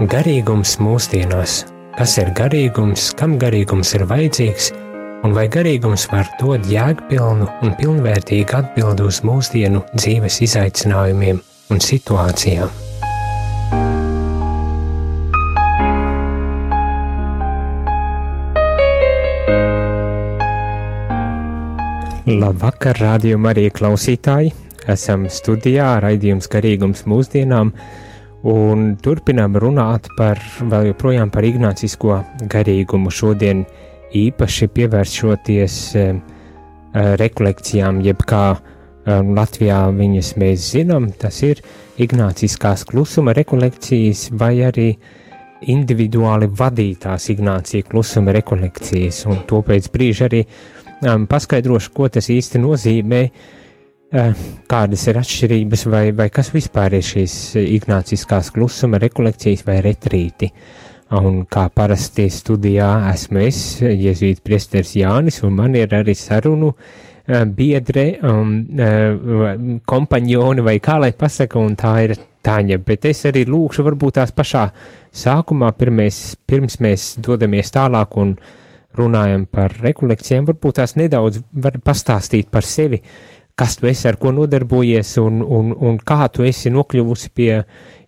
[0.00, 1.66] Garīgums mūsdienās.
[1.92, 4.70] Kas ir garīgums, kam garīgums ir vajadzīgs,
[5.28, 12.72] un vai garīgums var dot jēgpilnu un pilnvērtīgu atbildi uz mūsdienu dzīves izaicinājumiem un situācijām?
[22.40, 24.56] Labvakar, rādījumā arī klausītāji!
[24.88, 27.76] Esam studijā, raidījums garīgums mūsdienām,
[28.46, 33.12] un turpinām runāt par vēl joprojām par ignācisko garīgumu.
[33.12, 33.64] Šodien
[34.16, 36.06] īpaši pievēršoties e,
[37.20, 38.58] rekolekcijām, jeb kā e,
[39.20, 41.60] Latvijā viņas mēs zinām, tas ir
[42.00, 44.90] ignāciskās klusuma rekolekcijas vai arī
[45.68, 52.62] individuāli vadītās ignācija klusuma rekolekcijas, un to pēc brīža arī um, paskaidrošu, ko tas īsti
[52.62, 53.59] nozīmē, uh,
[54.10, 60.50] kādas ir atšķirības vai, vai kas vispār ir šīs ignāciskās klusuma rekolekcijas vai retrīti.
[61.20, 67.44] Un kā parasti studijā esmu es, Jēzus Priesteris Jānis, un man ir arī sarunu uh,
[67.46, 69.54] biedre, um, uh,
[69.90, 74.30] kompaņoni vai kā lai pasaka, un tā ir Tāņa, bet es arī lūkšu varbūt tās
[74.32, 74.62] pašā
[75.12, 78.54] sākumā, pirmais, pirms mēs dodamies tālāk un uh,
[78.98, 83.00] runājam par rekolekcijām, varbūt tās nedaudz var pastāstīt par sevi,
[83.60, 87.50] kas tu esi, ar ko nodarbojies un, un, un kā tu esi nokļuvusi pie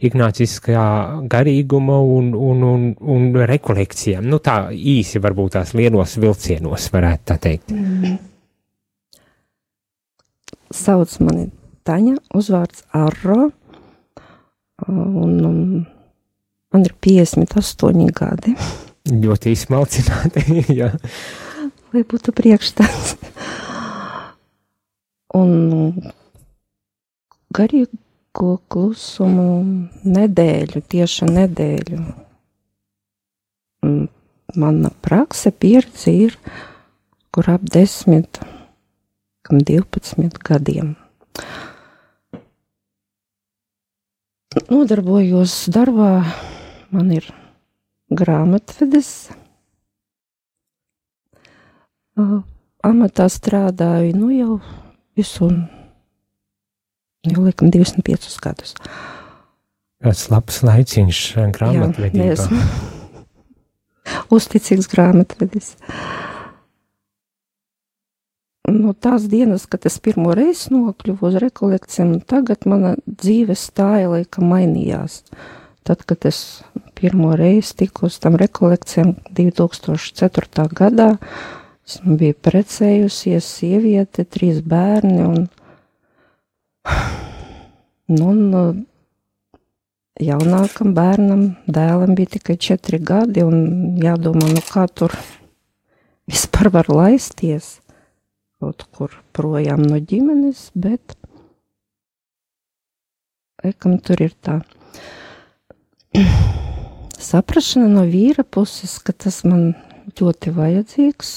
[0.03, 0.85] ignāciskā
[1.31, 4.25] garīguma un, un, un, un rekolekcijām.
[4.33, 7.75] Nu tā īsi varbūt tās lielos vilcienos varētu tā teikt.
[7.77, 8.17] Mm.
[10.73, 11.51] Sauc mani
[11.83, 13.51] Taņa, uzvārds Arro,
[14.87, 15.59] un um,
[16.73, 18.55] man ir 58 gadi.
[19.11, 20.63] Ļoti izsmalcināti.
[21.93, 23.17] Lai būtu priekšstats.
[25.33, 25.53] Un
[27.57, 29.47] garīgo klusumu
[30.05, 32.01] nedēļu, tieši nedēļu.
[34.63, 36.37] Mana prakse pieredze ir,
[37.33, 38.43] kur ap 10,
[39.49, 40.95] 12 gadiem.
[44.69, 46.15] Nodarbojos darbā,
[46.93, 47.31] man ir
[48.13, 49.15] grāmatvedes
[52.83, 54.57] amatā strādāju nu jau
[55.19, 55.51] visu,
[57.29, 58.75] jau laikam 25 gadus.
[60.03, 61.23] Tas labs laiciņš
[61.55, 62.35] grāmatvedībā.
[62.35, 62.63] Jā,
[64.37, 65.75] Uzticīgs grāmatvedis.
[68.73, 74.49] No tās dienas, kad es pirmo reizi nokļuvu uz rekolekcijām, tagad mana dzīves stāja laikam
[74.53, 75.23] mainījās.
[75.83, 76.63] Tad, kad es
[76.99, 80.69] pirmo reizi tiku uz tam rekolekcijām 2004.
[80.79, 81.09] gadā.
[81.83, 85.47] Es biju precējusies, sieviete, trīs bērni un,
[88.13, 88.85] nu, un
[90.23, 95.15] jaunākam bērnam, dēlam bija tikai četri gadi un jādomā, nu kā tur
[96.31, 97.79] vispār var laisties
[98.63, 101.17] kaut kur projām no ģimenes, bet
[103.65, 104.61] laikam tur ir tā
[107.31, 109.73] saprašana no vīra puses, ka tas man
[110.19, 111.33] ļoti vajadzīgs.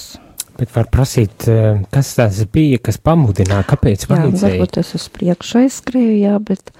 [0.56, 4.54] Bet var prasīt, eh, kas tas bija, kas pamudināja, kāpēc vajadzēja?
[4.54, 6.72] Jā, varbūt es uz priekšu aizskrēju, jā, bet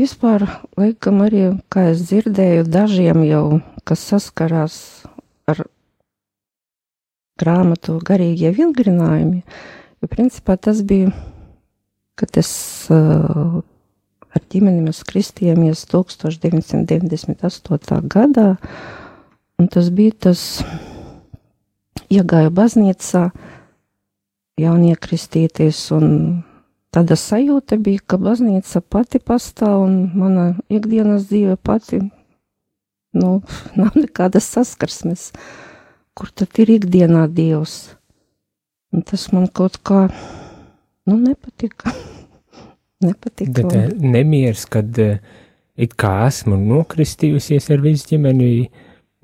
[0.00, 0.46] vispār,
[0.80, 5.04] laikam arī, kā es dzirdēju, dažiem jau, kas saskarās
[5.46, 5.66] ar
[7.40, 9.42] grāmatu garīgie vingrinājumi,
[10.00, 11.12] jo principā tas bija,
[12.16, 12.54] kad es
[12.94, 13.60] uh,
[14.34, 18.08] ar ģimeni mēs kristījāmies 1998.
[18.10, 18.56] gadā,
[19.60, 20.40] un tas bija tas,
[22.12, 23.28] iegāju baznīcā,
[24.60, 26.06] jauniekristieties, un
[26.94, 32.02] tāda sajūta bija, ka baznīca pati pastāv, un mana ikdienas dzīve pati,
[33.18, 33.36] nu,
[33.78, 35.30] nav nekādas saskarsmes,
[36.14, 37.94] kur tad ir ikdienā Dievs.
[38.94, 40.06] Un tas man kaut kā,
[41.10, 41.90] nu, nepatika.
[43.06, 43.64] nepatika.
[43.64, 44.12] Bet un...
[44.14, 45.16] nemieris, kad uh,
[45.74, 48.68] it kā esmu nokristījusies ar visu ģimeni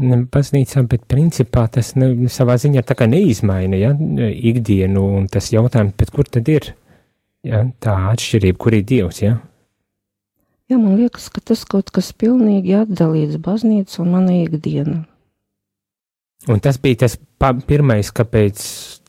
[0.00, 3.92] baznīcām, bet principā tas ne, savā ziņā tā kā neizmaina, ja,
[4.30, 6.72] ikdienu un tas jautājums, bet kur tad ir,
[7.46, 9.36] ja, tā atšķirība, kur ir Dievs, ja?
[10.70, 15.00] Jā, man liekas, ka tas kaut kas pilnīgi atdalīts baznīca un mana ikdiena.
[16.48, 17.18] Un tas bija tas
[17.68, 18.60] pirmais, kāpēc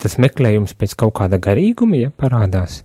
[0.01, 2.81] tas meklējums pēc kaut kāda garīguma, ja, parādās?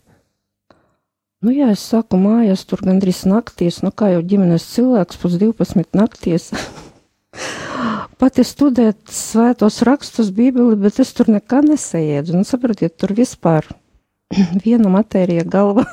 [1.43, 5.97] Nu, jā, es saku, mājās tur gandrīz naktīs, nu, kā jau ģimenes cilvēks, pus 12
[5.97, 6.53] nakties.
[8.17, 12.39] Pati studēt svētos rakstus, bībeli, bet es tur nekā nesajēdzu.
[12.39, 13.69] Nu, sapratiet, tur vispār
[14.65, 15.85] viena matērija galva.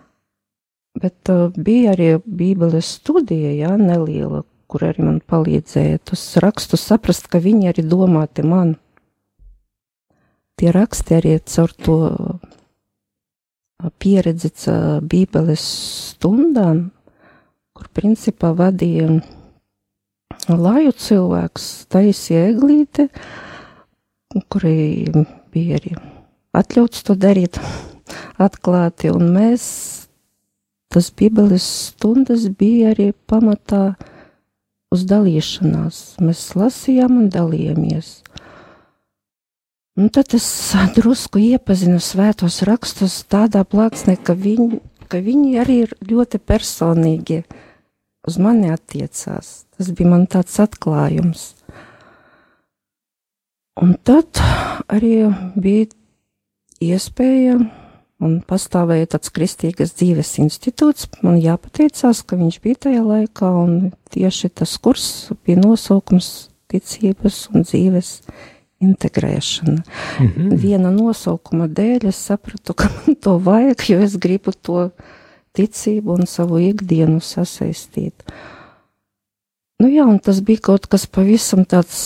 [1.02, 7.30] bet uh, bija arī Bībeles studija, jā, neliela, kur arī man palīdzēja tos rakstus saprast,
[7.30, 8.74] ka viņi arī domāti man.
[10.58, 11.98] Tie raksti arī caur to
[14.02, 14.50] pieredzi
[15.06, 15.62] Bībeles
[16.10, 16.88] stundām,
[17.72, 19.20] kur principā vadīja
[20.48, 23.08] laju cilvēks, taisīja eglīti,
[24.50, 25.10] kurai
[25.50, 25.96] bija arī
[26.56, 27.58] atļauts to darīt
[28.40, 29.64] atklāti, un mēs,
[30.90, 33.94] tas Bībeles stundas bija arī pamatā
[34.90, 36.20] uz dalīšanās.
[36.22, 38.20] Mēs lasījām un dalījāmies.
[40.00, 40.46] Un tad es
[40.96, 44.80] drusku iepazinu svētos rakstus tādā plāksnē, ka viņi,
[45.10, 47.42] ka viņi arī ir ļoti personīgi
[48.30, 49.64] uz mani attiecās.
[49.76, 51.50] Tas bija man tāds atklājums.
[53.80, 54.40] Un tad
[54.92, 55.88] arī bija
[56.80, 57.58] iespēja
[58.20, 61.08] un pastāvēja tāds kristīgas dzīves institūts.
[61.24, 65.06] Man jāpateicās, ka viņš bija tajā laikā, un tieši tas kurs
[65.46, 68.12] bija nosaukums ticības un dzīves
[68.80, 69.80] integrēšana.
[69.80, 70.56] Mm -hmm.
[70.60, 74.90] Viena nosaukuma dēļ es sapratu, ka man to vajag, jo es gribu to
[75.60, 78.24] ticību un savu ikdienu sasaistīt.
[79.80, 82.00] Nu jā, un tas bija kaut kas pavisam tāds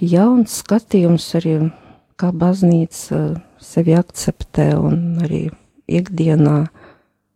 [0.00, 1.58] jauns skatījums arī,
[2.16, 3.18] kā baznīca
[3.60, 5.42] sevi akceptē un arī
[5.90, 6.56] ikdienā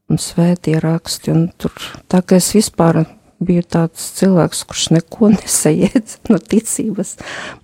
[0.07, 1.75] un svētie raksti, un tur
[2.09, 3.03] tā kā es vispār
[3.43, 7.17] biju tāds cilvēks, kurš neko nesajēdz no ticības.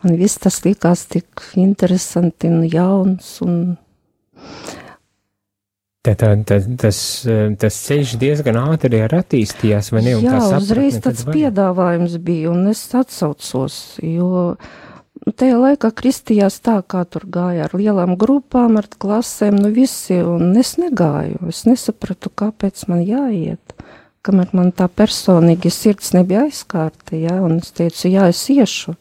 [0.03, 3.39] Man viss tas likās tik interesanti un jauns.
[3.45, 3.79] Un...
[6.03, 7.01] Tā, tā, tā, tas,
[7.63, 10.17] tas ceļš diezgan ātri arī attīstījās, vai ne?
[10.25, 14.57] Jā, uzreiz tāds piedāvājums bija, un es atsaucos, jo
[15.39, 20.51] tajā laikā kristījās tā, kā tur gāja ar lielām grupām, ar klasēm, nu visi, un
[20.59, 21.39] es negāju.
[21.55, 23.77] Es nesapratu, kāpēc man jāiet
[24.27, 28.95] kamēr man tā personīgi sirds nebija aizkārta, ja, un es teicu, jā, es iešu.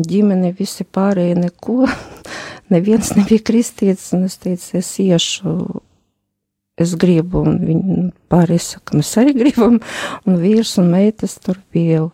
[0.00, 1.84] Ģimene visi pārējie neko,
[2.72, 5.54] neviens nebija kristīts, un es teicu, es iešu,
[6.80, 8.00] es gribu, un viņi
[8.32, 9.78] pārējie saka, mēs arī gribam,
[10.24, 12.06] un vīrs un meitas tur bija,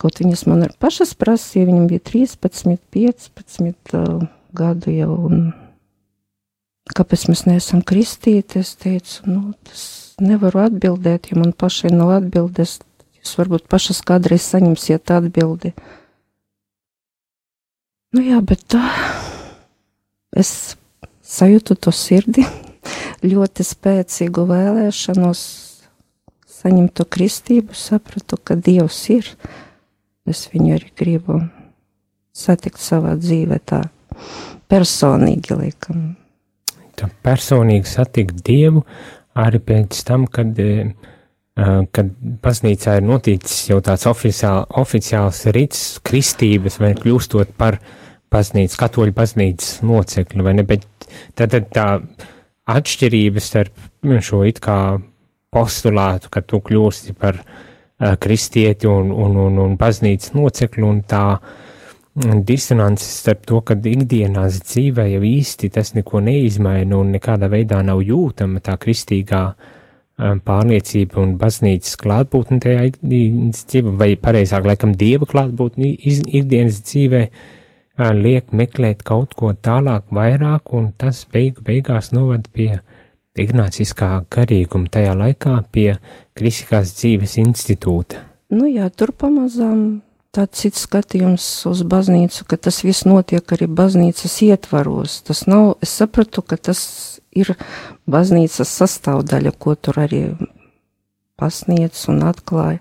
[0.00, 5.50] kaut viņas man ar pašas prasīja, viņam bija 13, 15 uh, gadu jau, un
[6.90, 9.84] kāpēc mēs neesam kristīti, es teicu, nu, tas
[10.20, 12.78] nevaru atbildēt, ja man pašai nav atbildes.
[13.20, 15.74] Jūs varbūt pašas kādreiz saņemsiet atbildi.
[18.16, 18.80] Nu jā, bet tā
[20.36, 20.76] es
[21.26, 22.44] sajūtu to sirdi,
[23.32, 25.42] ļoti spēcīgu vēlēšanos
[26.60, 29.28] saņemt to kristību, sapratu, ka Dievs ir.
[30.28, 31.40] Es viņu arī gribu
[32.36, 33.80] satikt savā dzīvē tā
[34.70, 36.02] personīgi, laikam.
[36.98, 38.84] Tā personīgi satikt Dievu,
[39.38, 40.92] arī pēc tam, kad, eh,
[41.92, 42.12] kad
[42.44, 47.80] baznīcā ir noticis jau tāds oficiāl, oficiāls rits kristības vai kļūstot par
[48.30, 50.86] baznīcas, katoļu baznīcas locekli, vai ne, bet
[51.34, 51.86] tad, tad tā
[52.70, 53.88] atšķirības starp
[54.22, 54.78] šo it kā
[55.50, 61.24] postulātu, ka tu kļūsti par uh, kristieti un, un, un, un baznīcas locekli un tā
[61.34, 67.82] uh, disonances starp to, ka ikdienās dzīvē jau īsti tas neko neizmaina un nekādā veidā
[67.86, 74.94] nav jūtama tā kristīgā um, pārliecība un baznīcas klātbūtne tajā ikdienas dzīvē, vai pareizāk, laikam,
[74.94, 77.56] dieva klātbūtne ikdienas dzīvē, uh,
[78.16, 82.80] liek meklēt kaut ko tālāk, vairāk, un tas beigu beigās novad pie
[83.38, 85.88] ignāciskā garīguma tajā laikā pie
[86.36, 88.24] kristiskās dzīves institūta.
[88.50, 90.00] Nu jā, tur pamazām
[90.34, 95.20] tāds cits skatījums uz baznīcu, ka tas viss notiek arī baznīcas ietvaros.
[95.26, 96.80] Tas nav, es sapratu, ka tas
[97.30, 97.54] ir
[98.10, 100.24] baznīcas sastāvdaļa, ko tur arī
[101.40, 102.80] pasniedz un atklāja.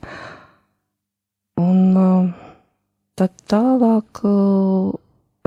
[1.59, 2.33] Un
[3.19, 4.23] tad tālāk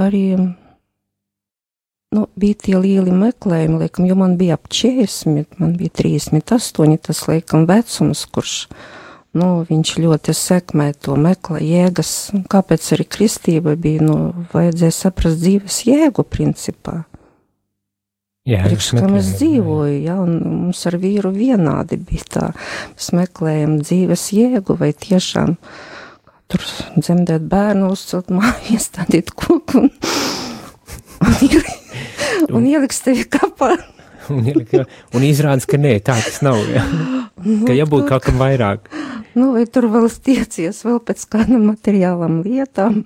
[0.01, 0.27] arī
[2.13, 7.23] nu, bija tie lieli meklējumi, laikam, jo man bija ap 40, man bija 38, tas
[7.29, 8.57] laikam vecums, kurš
[9.39, 12.13] nu, viņš ļoti sekmē to meklē jēgas,
[12.53, 14.19] kāpēc arī kristība bija, nu,
[14.53, 17.03] vajadzēja saprast dzīves jēgu principā.
[18.43, 22.47] Jā, Priekš, kam es dzīvoju, jā, un mums ar vīru vienādi bija tā,
[22.91, 25.55] mēs meklējam dzīves jēgu, vai tiešām
[26.53, 26.67] tur
[26.99, 29.91] dzemdēt bērnu, uzcelt māju, iestādīt koku un,
[31.25, 31.97] un, ielikt,
[32.51, 33.75] un ielikt tevi kapā.
[34.31, 34.47] un,
[35.17, 36.61] un izrādās, ka nē, tā tas nav.
[36.71, 36.85] Ja?
[37.67, 38.87] Ka jābūt kaut kam vairāk.
[39.33, 43.01] Nu, vai tur vēl stiecies vēl pēc kādam materiālam lietām,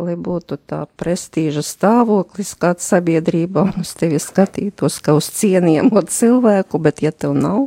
[0.00, 6.80] lai būtu tā prestīža stāvoklis kāds sabiedrībā un uz tevi skatītos kā uz cienījamu cilvēku,
[6.80, 7.66] bet ja tev nav,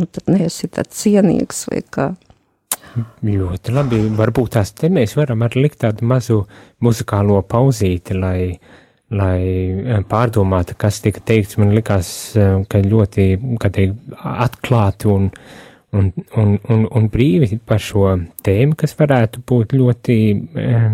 [0.00, 2.14] nu tad neesi tāds cienīgs vai kā.
[2.94, 3.98] Ļoti labi.
[4.18, 6.40] Varbūt tās te mēs varam arī likt tādu mazu
[6.84, 8.54] muzikālo pauzīti, lai,
[9.14, 11.58] lai eh, pārdomātu, kas tika teikts.
[11.58, 12.08] Man likās,
[12.38, 13.28] eh, ka ļoti,
[13.64, 14.14] teikt,
[14.46, 15.30] atklāti un,
[15.94, 18.06] un, un, un, un brīvi par šo
[18.46, 20.18] tēmu, kas varētu būt ļoti
[20.62, 20.88] eh,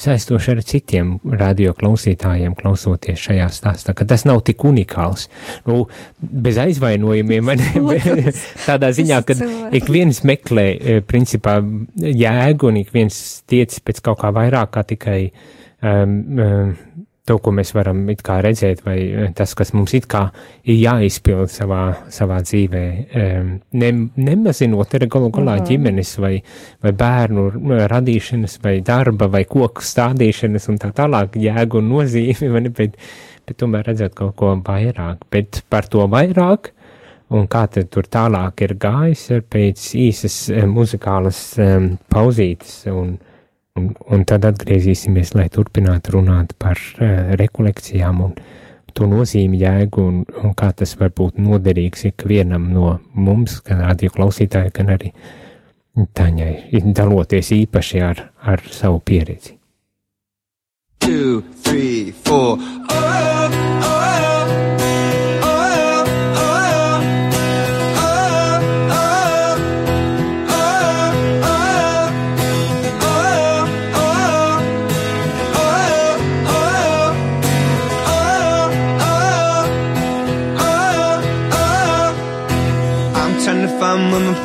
[0.00, 5.28] saistoši ar citiem radioklausītājiem, klausoties šajā stāstā, ka tas nav tik unikāls.
[5.68, 5.84] Nu,
[6.18, 7.52] bez aizvainojumiem,
[8.68, 9.38] tādā ziņā, ka
[9.76, 11.58] ik viens meklē, e, principā,
[12.00, 13.20] jēgu un ik viens
[13.50, 15.20] tiec pēc kaut kā vairāk kā tikai
[15.82, 16.74] um, um,
[17.28, 18.04] to, ko mēs varam
[18.44, 20.04] redzēt, vai eh, tas, kas mums ir
[20.64, 22.84] jāizpild savā, savā dzīvē,
[23.72, 25.66] ne, nemazinot arī galu galā mhm.
[25.70, 26.34] ģimenes vai,
[26.84, 27.48] vai bērnu
[27.90, 32.96] radīšanas vai darba vai koku stādīšanas un tā tālāk jēgu un nozīmi, ne, bet,
[33.46, 36.74] bet tomēr redzēt kaut ko vairāk, bet par to vairāk
[37.34, 43.16] un kā tad tur tālāk ir gājis pēc īsas eh, muzikālas um, pauzītes un,
[43.74, 48.36] Un, un tad atgriezīsimies, lai turpinātu runāt par uh, rekolekcijām un
[48.94, 54.14] to nozīmi jēgu un, un kā tas var būt noderīgs ikvienam no mums, gan radio
[54.14, 55.10] klausītāji, gan arī
[55.94, 56.54] Taņai,
[56.90, 59.54] daloties īpaši ar, ar savu pieredzi.
[60.98, 62.58] Two, three, four.
[62.90, 63.33] Oh.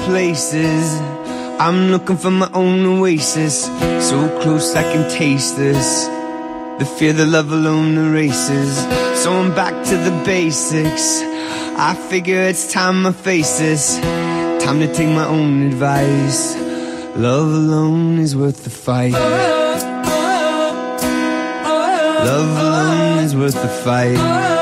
[0.06, 1.00] Places.
[1.60, 3.66] I'm looking for my own oasis,
[4.10, 6.06] so close I can taste this.
[6.80, 8.78] The fear, the love alone erases.
[9.22, 11.22] So I'm back to the basics.
[11.78, 14.00] I figure it's time I face this.
[14.64, 16.56] Time to take my own advice.
[17.16, 19.14] Love alone is worth the fight.
[22.32, 24.59] Love alone is worth the fight.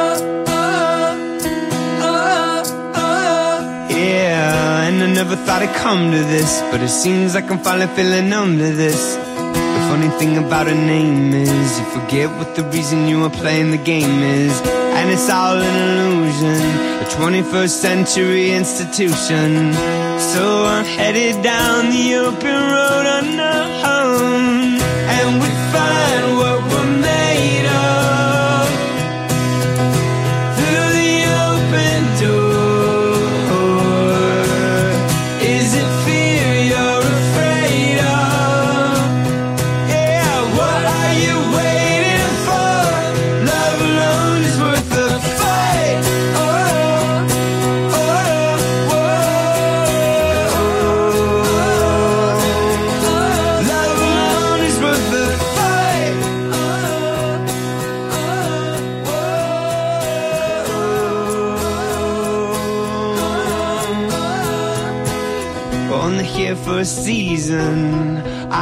[5.14, 9.16] Never thought I'd come to this But it seems like I'm finally feeling to this.
[9.16, 13.72] The funny thing about a name is You forget what the reason you are playing
[13.72, 14.62] the game is.
[14.98, 16.62] And it's all an illusion
[17.02, 19.74] A 21st century institution.
[20.20, 23.82] So I'm headed down the open road unknown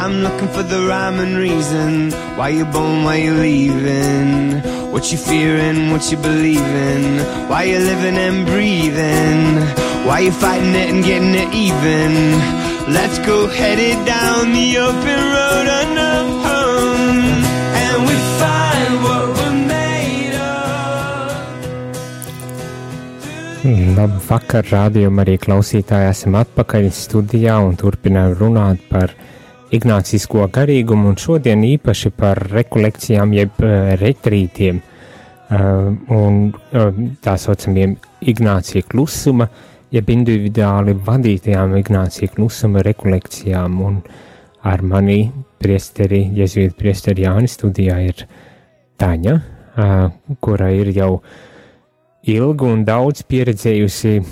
[0.05, 2.11] I'm looking for the rhyme and reason.
[2.37, 4.61] Why you born, why you leaving?
[4.91, 7.17] What you fearing, what you believing?
[7.49, 9.65] Why you living and breathing?
[10.05, 12.37] Why you fighting it and getting it even?
[12.93, 17.17] Let's go headed down the open road unknown.
[17.81, 21.33] And we find what we're made of.
[23.97, 29.17] Labvakar, rādījumā arī klausītāji esam atpakaļ studijā un turpinām runāt par
[29.75, 34.81] ignācisko garīgumu un šodien īpaši par rekolekcijām jeb uh, retrītiem.
[35.45, 39.47] Uh, un uh, tā saucamiem ignācija klusuma,
[39.93, 43.81] jeb individuāli vadītajām ignācija klusuma rekolekcijām.
[43.85, 43.99] Un
[44.65, 45.19] ar mani
[45.61, 48.25] priesteri, jezuītu priesteri Jāni studijā ir
[48.95, 49.33] Taņa,
[50.39, 51.33] kura ir jau uh,
[52.31, 54.23] ilgu un daudz pieredzējusi e,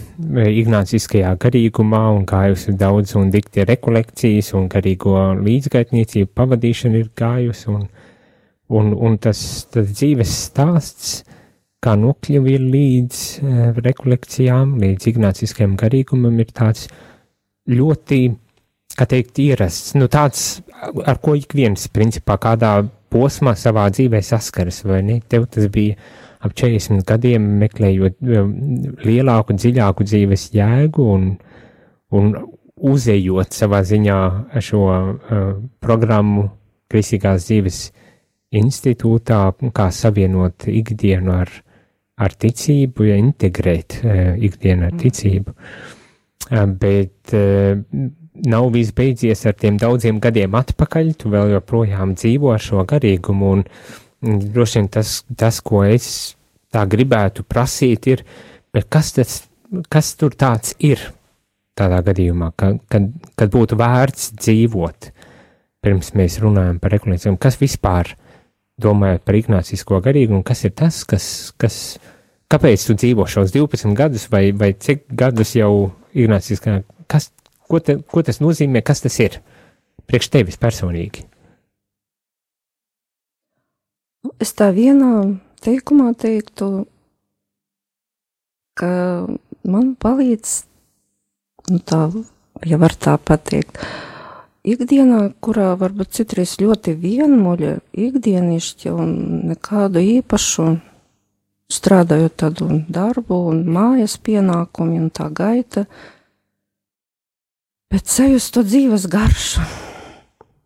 [0.62, 7.86] ignāciskajā garīgumā un gājusi daudz un dikti rekolekcijas un garīgo līdzgaitniecību pavadīšanu ir gājusi un,
[8.74, 11.14] un, un tas, tas dzīves stāsts,
[11.84, 16.88] kā nokļuvi līdz uh, rekolekcijām, līdz ignāciskajam garīgumam ir tāds
[17.70, 18.22] ļoti,
[18.98, 20.64] kā teikt, ierasts, nu tāds,
[21.04, 22.78] ar ko ik viens, principā, kādā
[23.14, 25.20] posmā savā dzīvē saskaras, vai ne?
[25.30, 26.00] Tev tas bija
[26.44, 28.54] ap 40 gadiem meklējot um,
[29.06, 31.28] lielāku, dziļāku dzīves jēgu un,
[32.16, 32.34] un
[32.94, 34.20] uzejot savā ziņā
[34.64, 35.44] šo uh,
[35.84, 36.50] programmu
[36.92, 37.84] Kristīgās dzīves
[38.54, 39.40] institūtā,
[39.74, 41.54] kā savienot ikdienu ar,
[42.22, 45.56] ar ticību, ja integrēt uh, ikdienu ar ticību.
[46.80, 47.34] bet
[48.46, 53.52] nav viss beidzies ar tiem daudziem gadiem atpakaļ, tu vēl joprojām dzīvo ar šo garīgumu,
[53.58, 53.64] un
[54.24, 56.08] droši vien tas, tas, ko es
[56.74, 58.24] tā gribētu prasīt, ir,
[58.90, 59.36] kas, tas,
[59.94, 61.02] kas tur tāds ir
[61.78, 65.12] tādā gadījumā, ka, kad, kad būtu vērts dzīvot,
[65.84, 68.14] pirms mēs runājam par rekolekcijām, kas vispār,
[68.82, 71.28] domājot par ignācisko garīgumu, kas ir tas, kas,
[71.62, 71.78] kas,
[72.50, 77.30] kāpēc tu dzīvo šos 12 gadus, vai, vai cik gadus jau ignāciskā, kas,
[77.74, 79.40] Ko, te, ko tas nozīmē, kas tas ir
[80.10, 81.24] priekš tevis personīgi?
[84.24, 86.86] Nu, es tā vienā teikumā teiktu,
[88.80, 88.92] ka
[89.68, 90.54] man palīdz,
[91.74, 92.06] nu tā,
[92.64, 93.82] ja var tā pateikt,
[94.64, 97.76] ikdienā, kurā varbūt citreiz ļoti vienmuļa,
[98.08, 99.14] ikdienišķa un
[99.52, 100.70] nekādu īpašu,
[101.74, 105.84] strādājot tādu darbu un mājas pienākumi un tā gaita,
[107.92, 109.68] bet sajust to dzīves garšu.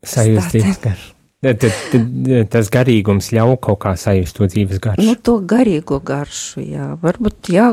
[0.05, 1.16] Sajust dzīves garšu.
[1.45, 2.05] Tad, tad,
[2.49, 5.03] tas garīgums ļauj kaut kā sajust to dzīves garšu.
[5.05, 6.87] Nu, to garīgo garšu, jā.
[7.03, 7.67] Varbūt, jā,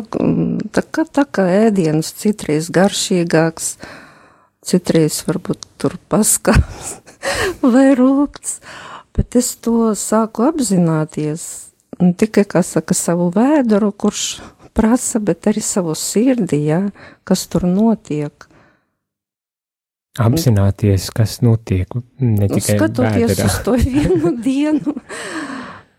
[0.76, 3.70] tā kā, tā kā ēdienas citreiz garšīgāks,
[4.68, 6.98] citreiz varbūt tur paskāps
[7.74, 8.58] vai rūpts,
[9.16, 11.48] bet es to sāku apzināties.
[12.04, 14.26] Ne tikai, kā saka, savu vēduru, kurš
[14.76, 16.82] prasa, bet arī savu sirdi, jā,
[17.24, 18.44] kas tur notiek
[20.20, 21.90] apzināties, kas notiek.
[22.22, 23.50] Ne nu, tikai skatoties vēderā.
[23.50, 24.94] uz to vienu dienu.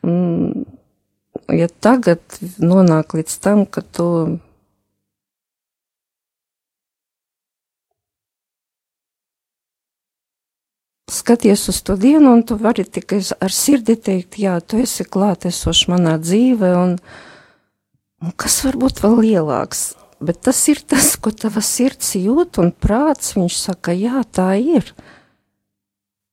[0.06, 0.66] Mm,
[1.60, 2.22] ja tagad
[2.64, 4.08] nonāk līdz tam, ka tu
[11.12, 15.88] skaties uz to dienu, un tu vari tikai ar sirdi teikt, jā, tu esi klātesošs
[15.92, 16.98] manā dzīvē, un,
[18.24, 19.86] un kas var būt vēl lielāks?
[20.20, 23.36] Bet tas ir tas, ko tava sirds jūt un prāts.
[23.38, 24.92] Viņš saka, jā, tā ir.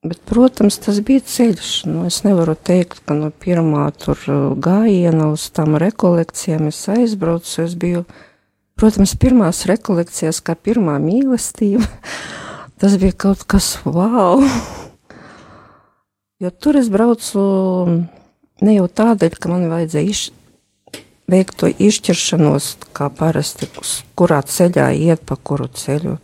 [0.03, 1.71] Bet, protams, tas bija ceļš.
[1.87, 7.63] Nu, es nevaru teikt, ka no pirmā tur uh, gājiena uz tām rekolekcijām es aizbraucu.
[7.63, 8.03] Es biju,
[8.79, 11.87] protams, pirmās rekolekcijās kā pirmā mīlestība.
[12.83, 14.43] tas bija kaut kas wow!
[16.43, 17.43] Jo tur es braucu
[18.67, 20.42] ne jau tādēļ, ka man vajadzēja izšķirt
[21.31, 23.69] veikt to izšķiršanos, kā parasti,
[24.19, 26.19] kurā ceļā iet, pa kuru ceļu.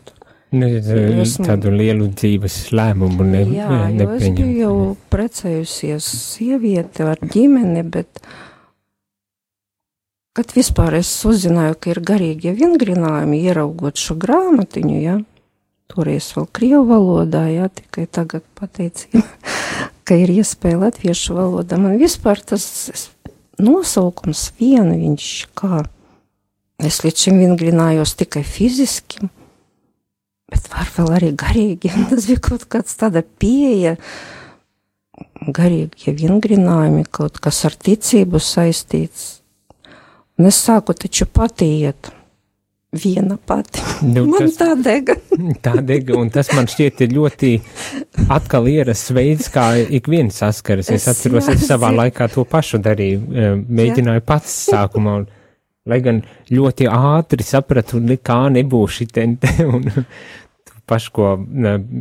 [0.49, 4.77] Ne, esmu, tādu lielu dzīves lēmumu ne, jā, ne, jo es biju jau
[5.13, 8.23] precējusies sieviete ar ģimeni, bet
[10.39, 15.19] kad vispār es uzzināju, ka ir garīgie vingrinājumi, ieraugot šo grāmatiņu, jā,
[15.93, 19.27] toreiz vēl krievu valodā, jā, tikai tagad pateicība,
[20.09, 23.11] ka ir iespēja latviešu valodā, man vispār tas, es
[23.63, 25.83] nosaukums viena viņš kā.
[26.79, 29.27] Es līdz šim vingrinājos tikai fiziski,
[30.51, 31.91] bet var vēl arī garīgi.
[32.11, 33.97] Tas bija kaut kāds tāda pieeja,
[35.43, 39.41] garīgie vingrinājumi, kaut kas ar ticību saistīts.
[40.39, 42.13] Un es sāku taču patiet
[42.93, 43.81] viena pati.
[43.99, 45.17] Nu, man tas, tā dega.
[45.67, 47.51] tā dega, un tas man šķiet ir ļoti
[48.31, 50.91] atkal ierasts veids, kā ik viens saskaras.
[50.95, 53.49] Es, es atceros, es savā laikā to pašu darīju, e,
[53.81, 54.27] mēģināju jā.
[54.29, 55.27] pats sākumā, un,
[55.91, 56.21] lai gan
[56.55, 59.89] ļoti ātri sapratu, kā nebūs šitente, un
[60.89, 61.33] pašu, ko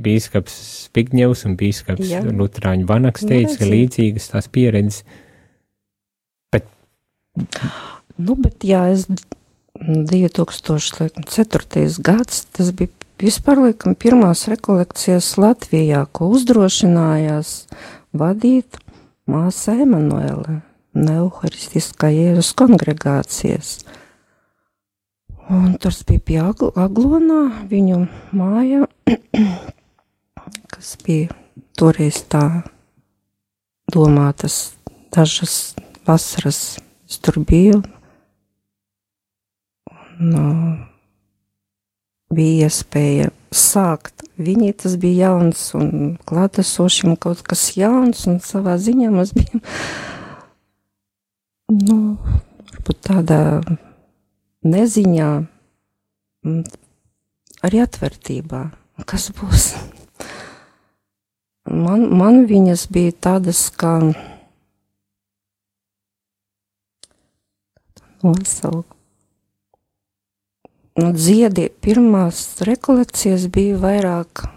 [0.05, 2.21] bīskaps Spigņevs un bīskaps jā.
[2.29, 5.01] Lutrāņu Vanaks teica, ka līdzīgas tās pieredzes.
[6.53, 6.69] Bet,
[8.21, 9.09] nu, bet jā, es
[9.81, 12.01] 2004.
[12.01, 12.89] gads, tas bija
[13.21, 17.53] vispār laikam pirmās rekolekcijas Latvijā, ko uzdrošinājās
[18.17, 18.79] vadīt
[19.29, 20.61] māsa Emanuele,
[20.97, 23.77] Neuharistiskā Jēzus kongregācijas.
[25.47, 28.01] Un tas bija pie Aglonā, viņu
[28.35, 28.87] māja,
[30.73, 31.31] kas bija
[31.77, 32.43] toreiz tā
[33.93, 34.75] domātas
[35.15, 36.77] dažas vasaras.
[37.07, 37.79] Es tur biju,
[40.19, 40.43] nu,
[42.33, 44.25] bija iespēja sākt.
[44.37, 49.61] Viņai tas bija jauns un klātesošiem kaut kas jauns, un savā ziņā mums bija,
[51.73, 51.97] nu,
[52.69, 53.41] varbūt tādā
[54.67, 55.29] neziņā,
[57.67, 58.63] arī atvērtībā,
[59.09, 59.71] kas būs.
[61.67, 63.97] Man, man viņas bija tādas, kā
[68.23, 68.96] nosaukt
[70.97, 74.47] nu, dziedi, pirmās rekolekcijas bija vairāk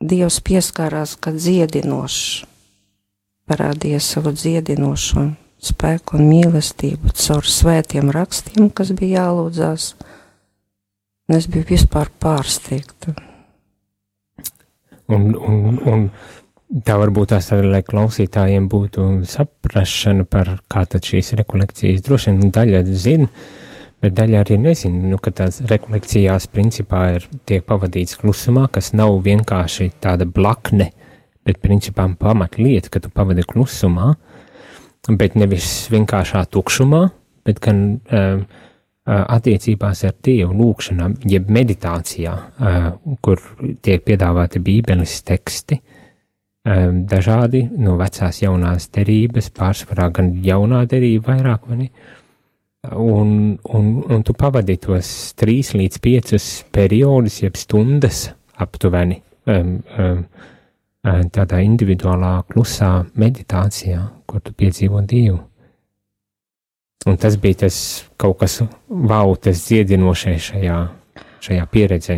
[0.00, 2.46] Dievs pieskārās, ka dziedinošs,
[3.44, 5.26] parādīja savu dziedinošo
[5.60, 9.90] spēku un mīlestību caur svētiem rakstiem, kas bija jālūdzās.
[11.30, 13.12] Es biju vispār pārsteigta.
[15.10, 16.08] Un, un, un
[16.86, 22.82] tā varbūt tās, lai klausītājiem būtu saprašana par kā tad šīs rekolekcijas droši vien daļa
[22.88, 23.28] zina,
[24.00, 29.18] bet daļa arī nezina, nu, ka tās rekolekcijās principā ir tiek pavadīts klusumā, kas nav
[29.26, 30.90] vienkārši tāda blakne,
[31.46, 34.14] bet principā pamatlieta, ka tu pavadi klusumā,
[35.20, 37.06] bet nevis vienkāršā tukšumā,
[37.48, 38.42] bet gan uh,
[39.10, 42.34] attiecībās ar Dievu, lūkšanā, jeb meditācijā,
[43.24, 43.40] kur
[43.82, 45.80] tiek piedāvāti Bībeles teksti,
[47.10, 51.88] dažādi no vecās jaunās derības, pārsvarā gan jaunā derība vairāk, vai ne?
[52.88, 60.22] Un, un, un tu pavadi tos trīs līdz piecus periodus, jeb stundas aptuveni, um, um,
[61.04, 65.36] tādā individuālā klusā meditācijā, kur tu piedzīvo Dievu.
[67.08, 67.76] Un tas bija tas
[68.20, 70.78] kaut kas wow, tas dziedinošais šajā,
[71.44, 72.16] šajā pieredzē.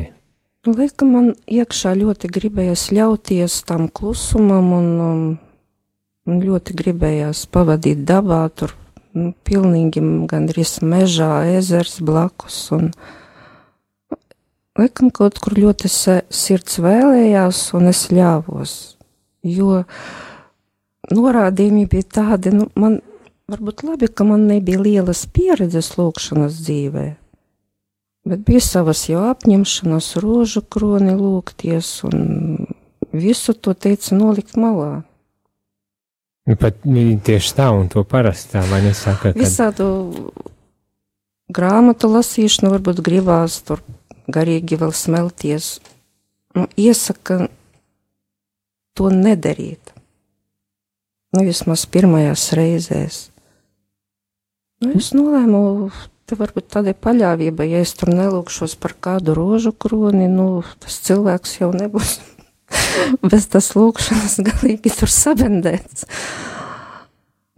[0.66, 5.26] Laikam man iekšā ļoti gribējās ļauties tam klusumam un, um,
[6.30, 8.76] un ļoti gribējās pavadīt dabā, tur
[9.18, 12.58] nu, pilnīgi gandrīz mežā, ezers blakus.
[12.74, 12.90] Un,
[14.78, 18.76] laikam kaut kur ļoti sirds vēlējās, un es ļāvos,
[19.44, 19.82] jo
[21.12, 23.00] norādījumi bija tādi, nu, man
[23.52, 27.06] Varbūt labi, ka man nebija lielas pieredzes lūkšanas dzīvē,
[28.30, 32.22] bet bija savas jau apņemšanas, rožu kroni lūgties un
[33.12, 35.02] visu to teica nolikt malā.
[36.42, 39.38] Pat tieši tā, un to parasti tā, vai nesaka, ka.
[39.38, 39.86] Visādu
[41.54, 43.84] grāmatu lasīšanu varbūt gribās tur
[44.26, 45.76] garīgi vēl smelties.
[46.58, 47.46] Nu, iesaka
[48.98, 49.94] to nedarīt.
[51.32, 53.20] Nu, vismaz pirmajās reizēs.
[54.82, 55.92] Nu, es nolēmu,
[56.26, 61.60] te varbūt tādai paļāvībai, ja es tur nelūkšos par kādu rožu kroni, nu, tas cilvēks
[61.62, 62.18] jau nebūs
[63.22, 66.06] bez tas lūkšanas galīgi tur sabendēts.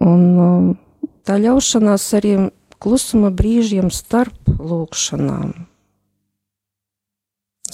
[0.04, 0.74] Un
[1.24, 2.34] tā ļaušanās arī
[2.82, 5.54] klusuma brīžiem starp lūkšanām.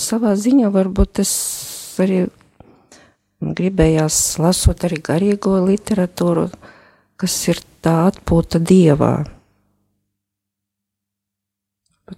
[0.00, 1.32] Savā ziņā varbūt es
[2.00, 2.22] arī
[3.40, 6.46] gribējās lasot arī garīgo literatūru,
[7.20, 9.14] kas ir tā atpūta dievā.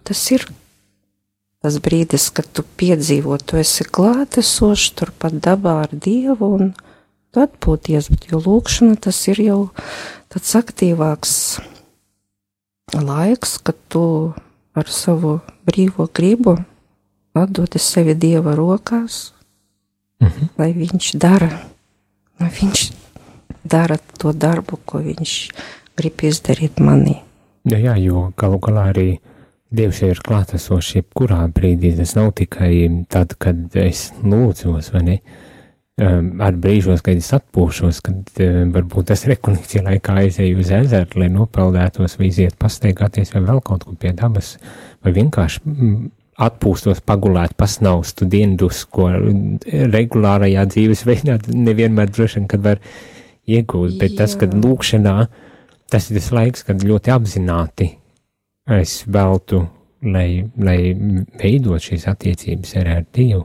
[0.02, 0.46] Tas ir
[1.62, 6.72] tas brīdis, kad tu piedzīvo, tu esi klātesošs turpat dabā ar Dievu un
[7.32, 9.60] tu atpūties, bet jo lūkšana tas ir jau
[10.32, 11.34] tāds aktīvāks
[12.98, 14.04] laiks, kad tu
[14.74, 16.58] ar savu brīvo gribu
[17.38, 19.32] atdodi sevi Dieva rokās,
[20.20, 20.52] mhm.
[20.58, 21.50] lai viņš dara,
[22.40, 22.88] lai viņš
[23.64, 25.36] dara to darbu, ko viņš
[25.96, 27.20] grib izdarīt manī.
[27.68, 29.10] Jā, jā jo galu galā arī
[29.72, 31.94] Dievs ir klātesošs jebkurā brīdī.
[31.96, 35.16] Tas nav tikai tad, kad es lūdzos, vai ne?
[36.02, 41.20] Um, ar brīžos, kad es atpūšos, kad um, varbūt tas rekolekcija laikā aizēju uz ezeru,
[41.20, 44.54] lai nopeldētos, vai iziet pastaigāties, vai vēl kaut kur pie dabas,
[45.04, 46.10] vai vienkārši mm,
[46.48, 49.10] atpūstos, pagulēt, pasnaustu diendus, ko
[49.68, 52.80] regulārajā dzīvesveidā nevienmēr droši vien, kad var
[53.44, 54.22] iegūt, bet Jā.
[54.24, 55.16] tas, kad lūkšanā,
[55.92, 57.92] tas ir tas laiks, kad ļoti apzināti
[58.70, 59.64] es veltu,
[60.02, 60.78] lai, lai
[61.40, 63.44] veidot šīs attiecības arī ar Dievu,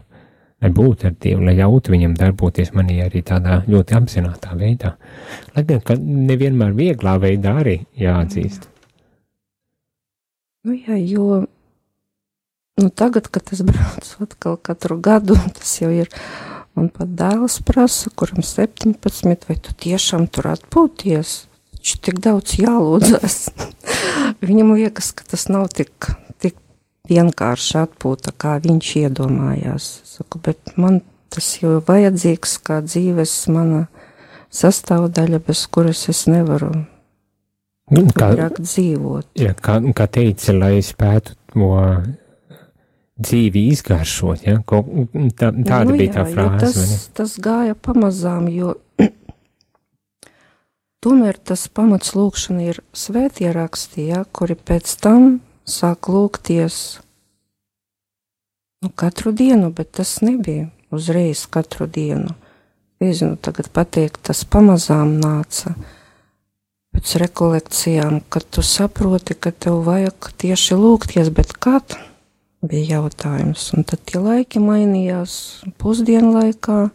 [0.61, 4.95] lai būtu ar Dievu, lai ļautu viņam darboties manī arī tādā ļoti apzinātā veidā.
[5.55, 8.69] Lai gan, ka nevienmēr vieglā veidā arī jāatzīst.
[10.67, 11.45] Nu jā, jo
[12.77, 16.11] nu tagad, kad es braucu atkal katru gadu, tas jau ir,
[16.77, 21.39] un pat dēls prasa, kuram 17, vai tu tiešām tur atpūties?
[21.77, 23.39] Taču tik daudz jālūdzas.
[24.43, 26.09] Viņam liekas, ka tas nav tik,
[26.41, 26.57] tik
[27.09, 29.87] vienkārši atpūta, kā viņš iedomājās.
[30.07, 31.01] Saku, bet man
[31.33, 33.87] tas jau ir vajadzīgs kā dzīves mana
[34.53, 36.71] sastāvdaļa, bez kuras es nevaru
[37.91, 39.33] nu, kā, dzīvot.
[39.39, 41.73] Jā, kā, kā teica, lai spētu to
[43.17, 44.59] dzīvi izgaršot, ja?
[44.67, 44.83] Ko,
[45.37, 46.71] tā, tāda nu, bija jā, tā frāze.
[46.77, 48.75] Tas, tas gāja pamazām, jo
[51.05, 55.27] Tomēr tas pamats lūkšana ir svētie raksti, ja, kuri pēc tam
[55.67, 56.77] sāk lūgties
[58.81, 62.33] nu, katru dienu, bet tas nebija uzreiz katru dienu.
[63.03, 65.75] Nezinu, tagad pateikt, tas pamazām nāca.
[66.97, 71.93] Pēc rekolekcijām, kad tu saproti, ka tev vajag tieši lūgties, bet kad?
[72.65, 76.87] Bija jautājums, un tad tie laiki mainījās pusdienu laikā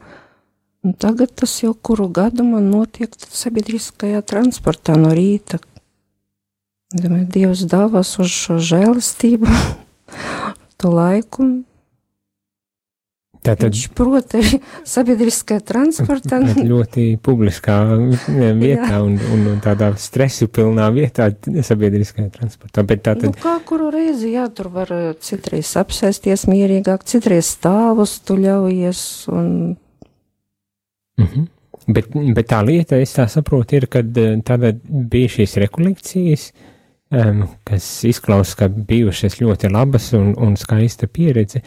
[0.83, 5.61] Un tagad tas jau kuru gadu man notiek sabiedriskajā transportā no rīta.
[6.93, 9.47] Dievs dāvās uz šo žēlastību,
[10.83, 11.47] to laiku.
[13.43, 16.39] Tātad Viņš prot arī sabiedriskajā transportā.
[16.73, 17.79] ļoti publiskā
[18.63, 21.31] vietā un, un, un tādā stresu pilnā vietā
[21.71, 22.87] sabiedriskajā transportā.
[22.87, 28.19] Bet Nu, tātad, kā kuru reizi, jā, tur var eh, citreiz apsēsties mierīgāk, citreiz stāvus
[28.27, 29.07] tu ļaujies
[31.19, 31.49] un mhm.
[31.95, 36.51] bet, bet tā lieta, es tā saprotu, ir, kad eh, tāda bija šīs rekolekcijas,
[37.13, 41.63] um, kas izklausās, ka bijušas ļoti labas un, un skaista pieredze,